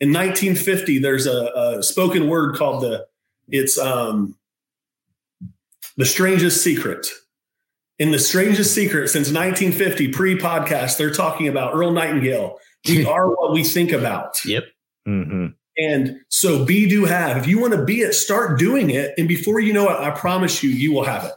In 0.00 0.12
1950, 0.12 0.98
there's 0.98 1.26
a, 1.26 1.50
a 1.54 1.82
spoken 1.82 2.28
word 2.28 2.56
called 2.56 2.82
the, 2.82 3.06
it's 3.48 3.78
um, 3.78 4.36
the 5.96 6.04
strangest 6.04 6.62
secret 6.62 7.06
in 7.98 8.10
the 8.10 8.18
strangest 8.18 8.74
secret 8.74 9.08
since 9.08 9.30
1950 9.30 10.08
pre-podcast 10.08 10.96
they're 10.96 11.12
talking 11.12 11.46
about 11.46 11.74
earl 11.74 11.92
nightingale 11.92 12.58
we 12.88 13.04
are 13.06 13.28
what 13.28 13.52
we 13.52 13.62
think 13.62 13.92
about 13.92 14.42
yep 14.44 14.64
mm-hmm. 15.06 15.48
And 15.78 16.18
so 16.28 16.64
be 16.64 16.88
do 16.88 17.04
have 17.04 17.36
if 17.36 17.46
you 17.46 17.60
want 17.60 17.72
to 17.72 17.84
be 17.84 18.00
it 18.00 18.14
start 18.14 18.58
doing 18.58 18.90
it 18.90 19.12
and 19.18 19.28
before 19.28 19.60
you 19.60 19.72
know 19.72 19.88
it 19.88 19.98
i 20.00 20.10
promise 20.10 20.62
you 20.62 20.70
you 20.70 20.92
will 20.92 21.04
have 21.04 21.24
it 21.24 21.32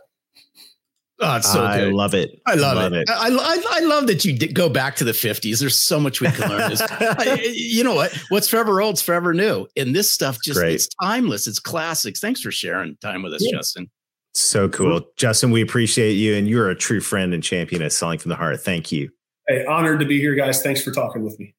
Oh, 1.20 1.38
it's 1.38 1.52
so 1.52 1.64
I 1.64 1.80
good. 1.80 1.94
love 1.94 2.14
it. 2.14 2.42
I 2.46 2.56
love, 2.56 2.76
love 2.76 2.94
it. 2.94 3.04
it. 3.04 3.10
I, 3.10 3.30
I, 3.30 3.64
I, 3.70 3.80
love 3.82 4.08
that 4.08 4.26
you 4.26 4.38
go 4.38 4.68
back 4.68 4.96
to 4.98 5.06
the 5.06 5.14
50s. 5.14 5.60
There's 5.60 5.78
so 5.78 5.98
much 5.98 6.20
we 6.20 6.30
can 6.30 6.50
learn. 6.50 6.72
I, 6.82 7.50
you 7.54 7.84
know 7.84 7.96
what? 7.96 8.12
What's 8.28 8.50
forever 8.50 8.82
old 8.82 8.96
is 8.96 9.02
forever 9.02 9.34
new. 9.34 9.68
And 9.78 9.96
this 9.96 10.12
stuff 10.12 10.40
just 10.44 10.60
Great. 10.60 10.74
it's 10.76 10.90
timeless. 11.02 11.48
It's 11.48 11.60
classics. 11.60 12.20
Thanks 12.20 12.42
for 12.42 12.52
sharing 12.52 12.98
time 12.98 13.24
with 13.24 13.34
us, 13.34 13.42
yeah. 13.46 13.58
Justin. 13.58 13.90
So 14.34 14.68
cool. 14.68 15.02
Justin, 15.16 15.52
we 15.52 15.62
appreciate 15.62 16.14
you 16.14 16.36
and 16.36 16.48
you're 16.48 16.70
a 16.70 16.76
true 16.76 17.00
friend 17.00 17.34
and 17.34 17.44
champion 17.44 17.82
at 17.84 17.94
Selling 17.94 18.20
from 18.20 18.30
the 18.30 18.36
Heart. 18.36 18.62
Thank 18.62 18.92
you. 18.92 19.10
Hey, 19.48 19.66
honored 19.66 20.00
to 20.00 20.06
be 20.06 20.20
here, 20.20 20.36
guys. 20.36 20.62
Thanks 20.62 20.82
for 20.82 20.92
talking 20.92 21.24
with 21.24 21.40
me. 21.40 21.54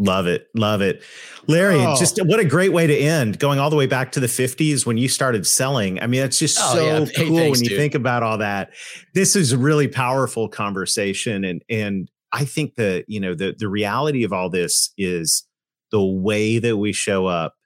Love 0.00 0.26
it. 0.26 0.46
Love 0.54 0.80
it. 0.80 1.02
Larry, 1.46 1.76
oh. 1.76 1.94
just 1.98 2.18
what 2.24 2.40
a 2.40 2.44
great 2.44 2.72
way 2.72 2.86
to 2.86 2.96
end, 2.96 3.38
going 3.38 3.58
all 3.58 3.68
the 3.68 3.76
way 3.76 3.86
back 3.86 4.12
to 4.12 4.20
the 4.20 4.28
50s 4.28 4.86
when 4.86 4.96
you 4.96 5.08
started 5.08 5.46
selling. 5.46 6.00
I 6.00 6.06
mean, 6.06 6.22
it's 6.22 6.38
just 6.38 6.58
oh, 6.58 6.74
so 6.74 6.84
yeah. 6.84 7.04
hey, 7.04 7.26
cool 7.26 7.36
thanks, 7.36 7.58
when 7.58 7.64
you 7.64 7.68
dude. 7.68 7.78
think 7.78 7.94
about 7.94 8.22
all 8.22 8.38
that. 8.38 8.70
This 9.12 9.36
is 9.36 9.52
a 9.52 9.58
really 9.58 9.88
powerful 9.88 10.48
conversation. 10.48 11.44
And 11.44 11.62
and 11.68 12.10
I 12.32 12.46
think 12.46 12.76
that, 12.76 13.04
you 13.08 13.20
know, 13.20 13.34
the 13.34 13.54
the 13.58 13.68
reality 13.68 14.24
of 14.24 14.32
all 14.32 14.48
this 14.48 14.90
is 14.96 15.46
the 15.92 16.02
way 16.02 16.58
that 16.58 16.78
we 16.78 16.94
show 16.94 17.26
up 17.26 17.56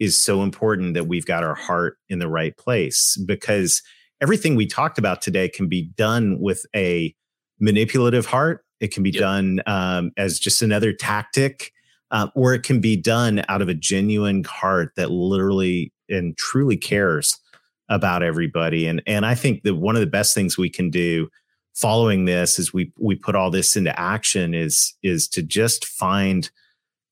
is 0.00 0.22
so 0.22 0.42
important 0.42 0.94
that 0.94 1.06
we've 1.06 1.26
got 1.26 1.44
our 1.44 1.54
heart 1.54 1.98
in 2.08 2.18
the 2.18 2.28
right 2.28 2.56
place 2.56 3.22
because 3.26 3.82
everything 4.22 4.56
we 4.56 4.66
talked 4.66 4.98
about 4.98 5.20
today 5.20 5.50
can 5.50 5.68
be 5.68 5.90
done 5.96 6.38
with 6.40 6.64
a 6.74 7.14
manipulative 7.60 8.24
heart. 8.24 8.64
It 8.80 8.92
can 8.92 9.02
be 9.02 9.10
yep. 9.10 9.20
done 9.20 9.60
um, 9.66 10.12
as 10.16 10.38
just 10.38 10.62
another 10.62 10.94
tactic, 10.94 11.72
uh, 12.14 12.28
or 12.36 12.54
it 12.54 12.62
can 12.62 12.80
be 12.80 12.96
done 12.96 13.44
out 13.48 13.60
of 13.60 13.68
a 13.68 13.74
genuine 13.74 14.44
heart 14.44 14.92
that 14.96 15.10
literally 15.10 15.92
and 16.08 16.36
truly 16.36 16.76
cares 16.76 17.40
about 17.88 18.22
everybody. 18.22 18.86
And 18.86 19.02
and 19.04 19.26
I 19.26 19.34
think 19.34 19.64
that 19.64 19.74
one 19.74 19.96
of 19.96 20.00
the 20.00 20.06
best 20.06 20.32
things 20.32 20.56
we 20.56 20.70
can 20.70 20.90
do 20.90 21.28
following 21.74 22.24
this 22.24 22.58
is 22.58 22.72
we 22.72 22.92
we 22.98 23.16
put 23.16 23.34
all 23.34 23.50
this 23.50 23.74
into 23.74 23.98
action 23.98 24.54
is 24.54 24.94
is 25.02 25.26
to 25.28 25.42
just 25.42 25.84
find 25.84 26.50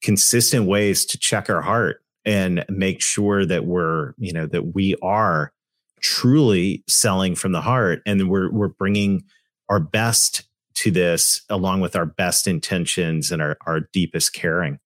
consistent 0.02 0.66
ways 0.66 1.04
to 1.06 1.18
check 1.18 1.50
our 1.50 1.62
heart 1.62 2.00
and 2.24 2.64
make 2.68 3.02
sure 3.02 3.44
that 3.44 3.64
we're 3.66 4.14
you 4.18 4.32
know 4.32 4.46
that 4.46 4.72
we 4.72 4.94
are 5.02 5.52
truly 6.00 6.84
selling 6.88 7.34
from 7.34 7.50
the 7.50 7.60
heart 7.60 8.02
and 8.06 8.28
we're 8.28 8.52
we're 8.52 8.68
bringing 8.68 9.24
our 9.68 9.80
best 9.80 10.44
to 10.74 10.92
this 10.92 11.42
along 11.50 11.80
with 11.80 11.96
our 11.96 12.06
best 12.06 12.46
intentions 12.46 13.32
and 13.32 13.42
our, 13.42 13.56
our 13.66 13.80
deepest 13.92 14.32
caring 14.32 14.78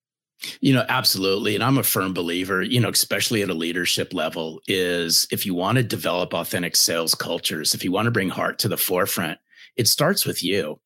you 0.61 0.73
know, 0.73 0.85
absolutely. 0.89 1.55
And 1.55 1.63
I'm 1.63 1.77
a 1.77 1.83
firm 1.83 2.13
believer, 2.13 2.61
you 2.61 2.79
know, 2.79 2.89
especially 2.89 3.41
at 3.41 3.49
a 3.49 3.55
leadership 3.55 4.13
level, 4.13 4.61
is 4.67 5.27
if 5.31 5.45
you 5.45 5.53
want 5.53 5.77
to 5.77 5.83
develop 5.83 6.33
authentic 6.33 6.75
sales 6.75 7.15
cultures, 7.15 7.73
if 7.73 7.83
you 7.83 7.91
want 7.91 8.05
to 8.05 8.11
bring 8.11 8.29
heart 8.29 8.59
to 8.59 8.67
the 8.67 8.77
forefront, 8.77 9.39
it 9.75 9.87
starts 9.87 10.25
with 10.25 10.43
you. 10.43 10.79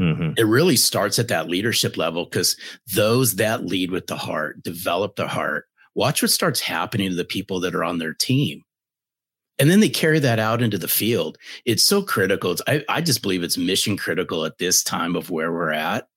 Mm-hmm. 0.00 0.32
It 0.36 0.46
really 0.46 0.76
starts 0.76 1.18
at 1.18 1.28
that 1.28 1.48
leadership 1.48 1.96
level 1.96 2.24
because 2.24 2.56
those 2.94 3.36
that 3.36 3.64
lead 3.64 3.90
with 3.90 4.08
the 4.08 4.16
heart, 4.16 4.62
develop 4.62 5.16
the 5.16 5.28
heart, 5.28 5.66
watch 5.94 6.20
what 6.20 6.30
starts 6.30 6.60
happening 6.60 7.10
to 7.10 7.16
the 7.16 7.24
people 7.24 7.60
that 7.60 7.74
are 7.74 7.84
on 7.84 7.98
their 7.98 8.12
team. 8.12 8.62
And 9.58 9.70
then 9.70 9.80
they 9.80 9.88
carry 9.88 10.18
that 10.18 10.38
out 10.38 10.60
into 10.60 10.76
the 10.76 10.88
field. 10.88 11.38
It's 11.64 11.82
so 11.82 12.02
critical. 12.02 12.52
It's, 12.52 12.62
I, 12.66 12.84
I 12.90 13.00
just 13.00 13.22
believe 13.22 13.42
it's 13.42 13.56
mission 13.56 13.96
critical 13.96 14.44
at 14.44 14.58
this 14.58 14.82
time 14.82 15.16
of 15.16 15.30
where 15.30 15.50
we're 15.50 15.72
at. 15.72 16.08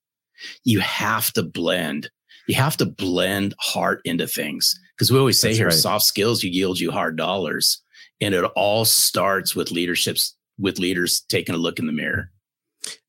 You 0.66 0.82
have 0.82 1.32
to 1.34 1.44
blend 1.44 2.10
you 2.50 2.56
have 2.56 2.76
to 2.78 2.86
blend 2.86 3.54
heart 3.60 4.02
into 4.06 4.28
things 4.28 4.74
because 4.98 5.12
we 5.12 5.20
always 5.20 5.40
say 5.40 5.50
That's 5.50 5.58
here 5.58 5.68
right. 5.68 5.74
soft 5.74 6.06
skills 6.06 6.44
you 6.44 6.50
yield 6.50 6.80
you 6.80 6.92
hard 6.92 7.16
dollars 7.16 7.82
and 8.20 8.34
it 8.34 8.44
all 8.56 8.86
starts 8.86 9.56
with 9.56 9.72
leaderships 9.72 10.36
with 10.58 10.80
leaders 10.80 11.22
taking 11.30 11.54
a 11.54 11.60
look 11.60 11.80
in 11.80 11.86
the 11.86 11.94
mirror 11.94 12.32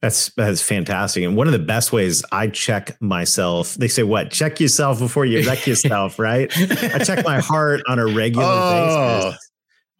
that's 0.02 0.30
that's 0.34 0.60
fantastic. 0.60 1.22
And 1.22 1.36
one 1.36 1.46
of 1.46 1.52
the 1.52 1.58
best 1.58 1.92
ways 1.92 2.24
I 2.32 2.48
check 2.48 3.00
myself, 3.00 3.74
they 3.74 3.86
say 3.86 4.02
what? 4.02 4.30
Check 4.30 4.58
yourself 4.58 4.98
before 4.98 5.24
you 5.24 5.46
wreck 5.46 5.66
yourself, 5.66 6.18
right? 6.18 6.52
I 6.56 6.98
check 6.98 7.24
my 7.24 7.40
heart 7.40 7.80
on 7.86 7.98
a 7.98 8.06
regular 8.06 8.44
oh, 8.46 9.22
basis 9.22 9.48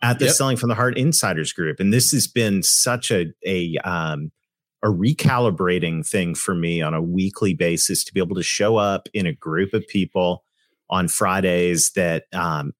at 0.03 0.19
the 0.19 0.27
yep. 0.27 0.35
Selling 0.35 0.57
from 0.57 0.71
the 0.71 0.75
Heart 0.75 0.99
Insiders 0.99 1.53
group. 1.53 1.79
And 1.79 1.93
this 1.93 2.11
has 2.11 2.27
been 2.27 2.63
such 2.63 3.11
a 3.11 3.27
a 3.47 3.77
um 3.85 4.33
a 4.83 4.89
recalibrating 4.89 6.07
thing 6.07 6.35
for 6.35 6.55
me 6.55 6.81
on 6.81 6.95
a 6.95 7.03
weekly 7.03 7.55
basis 7.55 8.05
to 8.05 8.15
be 8.15 8.21
able 8.21 8.37
to 8.37 8.43
show 8.43 8.77
up 8.77 9.09
in 9.13 9.27
a 9.27 9.33
group 9.33 9.75
of 9.75 9.87
people 9.89 10.45
on 10.89 11.07
Fridays 11.07 11.91
that 11.93 12.25
um, 12.33 12.73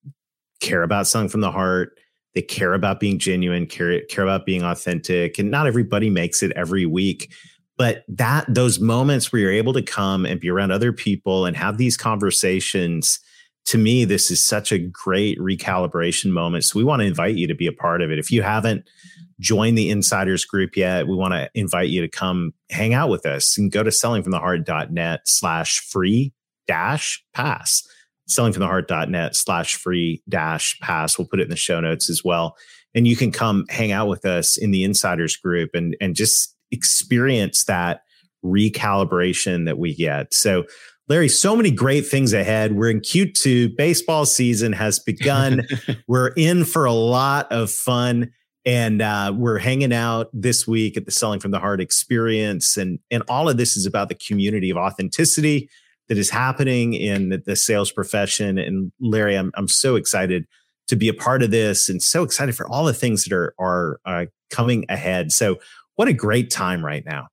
care 0.61 0.83
about 0.83 1.07
selling 1.07 1.29
from 1.29 1.41
the 1.41 1.51
heart. 1.51 1.99
They 2.35 2.43
care 2.43 2.75
about 2.75 3.01
being 3.01 3.19
genuine, 3.19 3.67
care, 3.67 4.03
care 4.07 4.25
about 4.25 4.47
being 4.47 4.63
authentic. 4.63 5.39
And 5.39 5.51
not 5.51 5.67
everybody 5.67 6.11
makes 6.11 6.43
it 6.43 6.53
every 6.57 6.87
week. 6.87 7.33
But 7.77 8.05
that 8.09 8.45
those 8.47 8.79
moments 8.79 9.33
where 9.33 9.41
you're 9.41 9.53
able 9.53 9.73
to 9.73 9.83
come 9.83 10.27
and 10.27 10.39
be 10.39 10.51
around 10.51 10.71
other 10.71 10.93
people 10.93 11.47
and 11.47 11.57
have 11.57 11.79
these 11.79 11.97
conversations, 11.97 13.19
to 13.67 13.79
me, 13.79 14.05
this 14.05 14.31
is 14.31 14.47
such 14.47 14.71
a 14.71 14.79
great 14.79 15.39
recalibration 15.39 16.31
moment. 16.31 16.65
So 16.65 16.79
we 16.79 16.85
want 16.85 17.01
to 17.01 17.07
invite 17.07 17.37
you 17.37 17.47
to 17.47 17.55
be 17.55 17.67
a 17.67 17.73
part 17.73 18.03
of 18.03 18.11
it. 18.11 18.19
If 18.19 18.31
you 18.31 18.43
haven't 18.43 18.85
join 19.41 19.75
the 19.75 19.91
insiders 19.91 20.45
group 20.45 20.77
yet, 20.77 21.09
we 21.09 21.17
want 21.17 21.33
to 21.35 21.51
invite 21.55 21.89
you 21.89 22.01
to 22.03 22.09
come 22.09 22.53
hang 22.71 22.95
out 22.95 23.09
with 23.09 23.27
us 23.27 23.59
and 23.59 23.73
go 23.73 23.83
to 23.83 23.91
sellingfromtheheart.net 23.91 25.21
slash 25.25 25.81
free 25.81 26.33
dash 26.69 27.25
pass. 27.35 27.83
Sellingfromtheheart.net 28.29 29.35
slash 29.35 29.75
free 29.75 30.23
dash 30.29 30.79
pass. 30.81 31.19
We'll 31.19 31.27
put 31.27 31.41
it 31.41 31.45
in 31.45 31.51
the 31.51 31.57
show 31.57 31.81
notes 31.81 32.09
as 32.09 32.23
well. 32.23 32.57
And 32.95 33.09
you 33.09 33.17
can 33.17 33.33
come 33.33 33.65
hang 33.69 33.93
out 33.93 34.09
with 34.09 34.25
us 34.25 34.57
in 34.57 34.71
the 34.71 34.85
insiders 34.85 35.37
group 35.37 35.71
and, 35.75 35.97
and 36.01 36.15
just 36.15 36.55
experience 36.71 37.65
that 37.65 38.03
recalibration 38.45 39.65
that 39.65 39.79
we 39.79 39.95
get. 39.95 40.33
So 40.35 40.65
Larry, 41.09 41.29
so 41.29 41.57
many 41.57 41.73
great 41.73 42.07
things 42.07 42.33
ahead. 42.33 42.77
We're 42.77 42.91
in 42.91 43.01
Q2. 43.01 43.77
Baseball 43.77 44.27
season 44.27 44.73
has 44.73 45.01
begun. 45.01 45.67
We're 46.07 46.33
in 46.37 46.65
for 46.65 46.85
a 46.85 46.93
lot 46.93 47.51
of 47.51 47.69
fun 47.71 48.31
and 48.67 49.01
uh, 49.01 49.33
we're 49.35 49.59
hanging 49.59 49.93
out 49.93 50.29
this 50.33 50.67
week 50.67 50.97
at 50.97 51.07
the 51.07 51.11
selling 51.11 51.41
from 51.41 51.51
the 51.51 51.59
heart 51.59 51.81
experience 51.81 52.77
and 52.77 52.99
and 53.11 53.23
all 53.29 53.49
of 53.49 53.57
this 53.57 53.77
is 53.77 53.87
about 53.87 54.09
the 54.09 54.15
community 54.15 54.71
of 54.71 54.77
authenticity 54.77 55.69
that 56.09 56.19
is 56.19 56.29
happening 56.29 56.93
in 56.93 57.41
the, 57.47 57.55
sales 57.55 57.93
profession. 57.93 58.59
And 58.59 58.91
larry 59.01 59.37
I'm, 59.37 59.53
I'm 59.55 59.69
so 59.69 59.95
excited 59.95 60.45
to 60.89 60.97
be 60.97 61.09
a 61.09 61.15
part 61.15 61.41
of 61.43 61.53
this 61.53 61.89
and 61.89 62.03
so 62.03 62.25
excited 62.25 62.57
for 62.57 62.69
all 62.69 62.85
the 62.85 62.93
things 62.93 63.25
that 63.25 63.33
are 63.33 63.55
are 63.59 64.01
uh, 64.05 64.27
coming 64.51 64.85
ahead. 64.89 65.33
So 65.33 65.59
what 65.95 66.09
a 66.09 66.13
great 66.13 66.51
time 66.51 66.85
right 66.85 67.05
now 67.07 67.29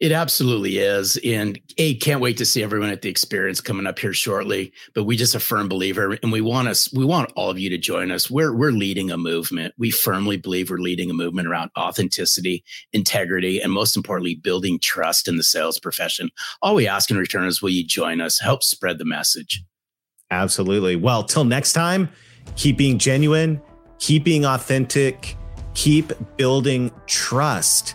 it 0.00 0.12
absolutely 0.12 0.78
is. 0.78 1.18
And 1.24 1.58
A, 1.78 1.94
can't 1.94 2.20
wait 2.20 2.36
to 2.38 2.46
see 2.46 2.62
everyone 2.62 2.90
at 2.90 3.02
the 3.02 3.08
experience 3.08 3.60
coming 3.60 3.86
up 3.86 3.98
here 3.98 4.12
shortly. 4.12 4.72
But 4.94 5.04
we 5.04 5.16
just 5.16 5.34
a 5.34 5.40
firm 5.40 5.68
believer 5.68 6.18
and 6.22 6.32
we 6.32 6.40
want 6.40 6.68
us, 6.68 6.92
we 6.92 7.04
want 7.04 7.32
all 7.36 7.50
of 7.50 7.58
you 7.58 7.70
to 7.70 7.78
join 7.78 8.10
us. 8.10 8.30
We're 8.30 8.54
we're 8.54 8.72
leading 8.72 9.10
a 9.10 9.16
movement. 9.16 9.74
We 9.78 9.90
firmly 9.90 10.36
believe 10.36 10.70
we're 10.70 10.78
leading 10.78 11.10
a 11.10 11.14
movement 11.14 11.48
around 11.48 11.70
authenticity, 11.78 12.64
integrity, 12.92 13.60
and 13.60 13.72
most 13.72 13.96
importantly, 13.96 14.34
building 14.34 14.78
trust 14.78 15.28
in 15.28 15.36
the 15.36 15.42
sales 15.42 15.78
profession. 15.78 16.30
All 16.62 16.74
we 16.74 16.88
ask 16.88 17.10
in 17.10 17.16
return 17.16 17.46
is 17.46 17.62
will 17.62 17.70
you 17.70 17.84
join 17.84 18.20
us, 18.20 18.40
help 18.40 18.62
spread 18.62 18.98
the 18.98 19.04
message? 19.04 19.62
Absolutely. 20.30 20.96
Well, 20.96 21.22
till 21.22 21.44
next 21.44 21.72
time, 21.72 22.08
keep 22.56 22.76
being 22.76 22.98
genuine, 22.98 23.60
keep 23.98 24.24
being 24.24 24.44
authentic, 24.44 25.36
keep 25.74 26.12
building 26.36 26.90
trust 27.06 27.94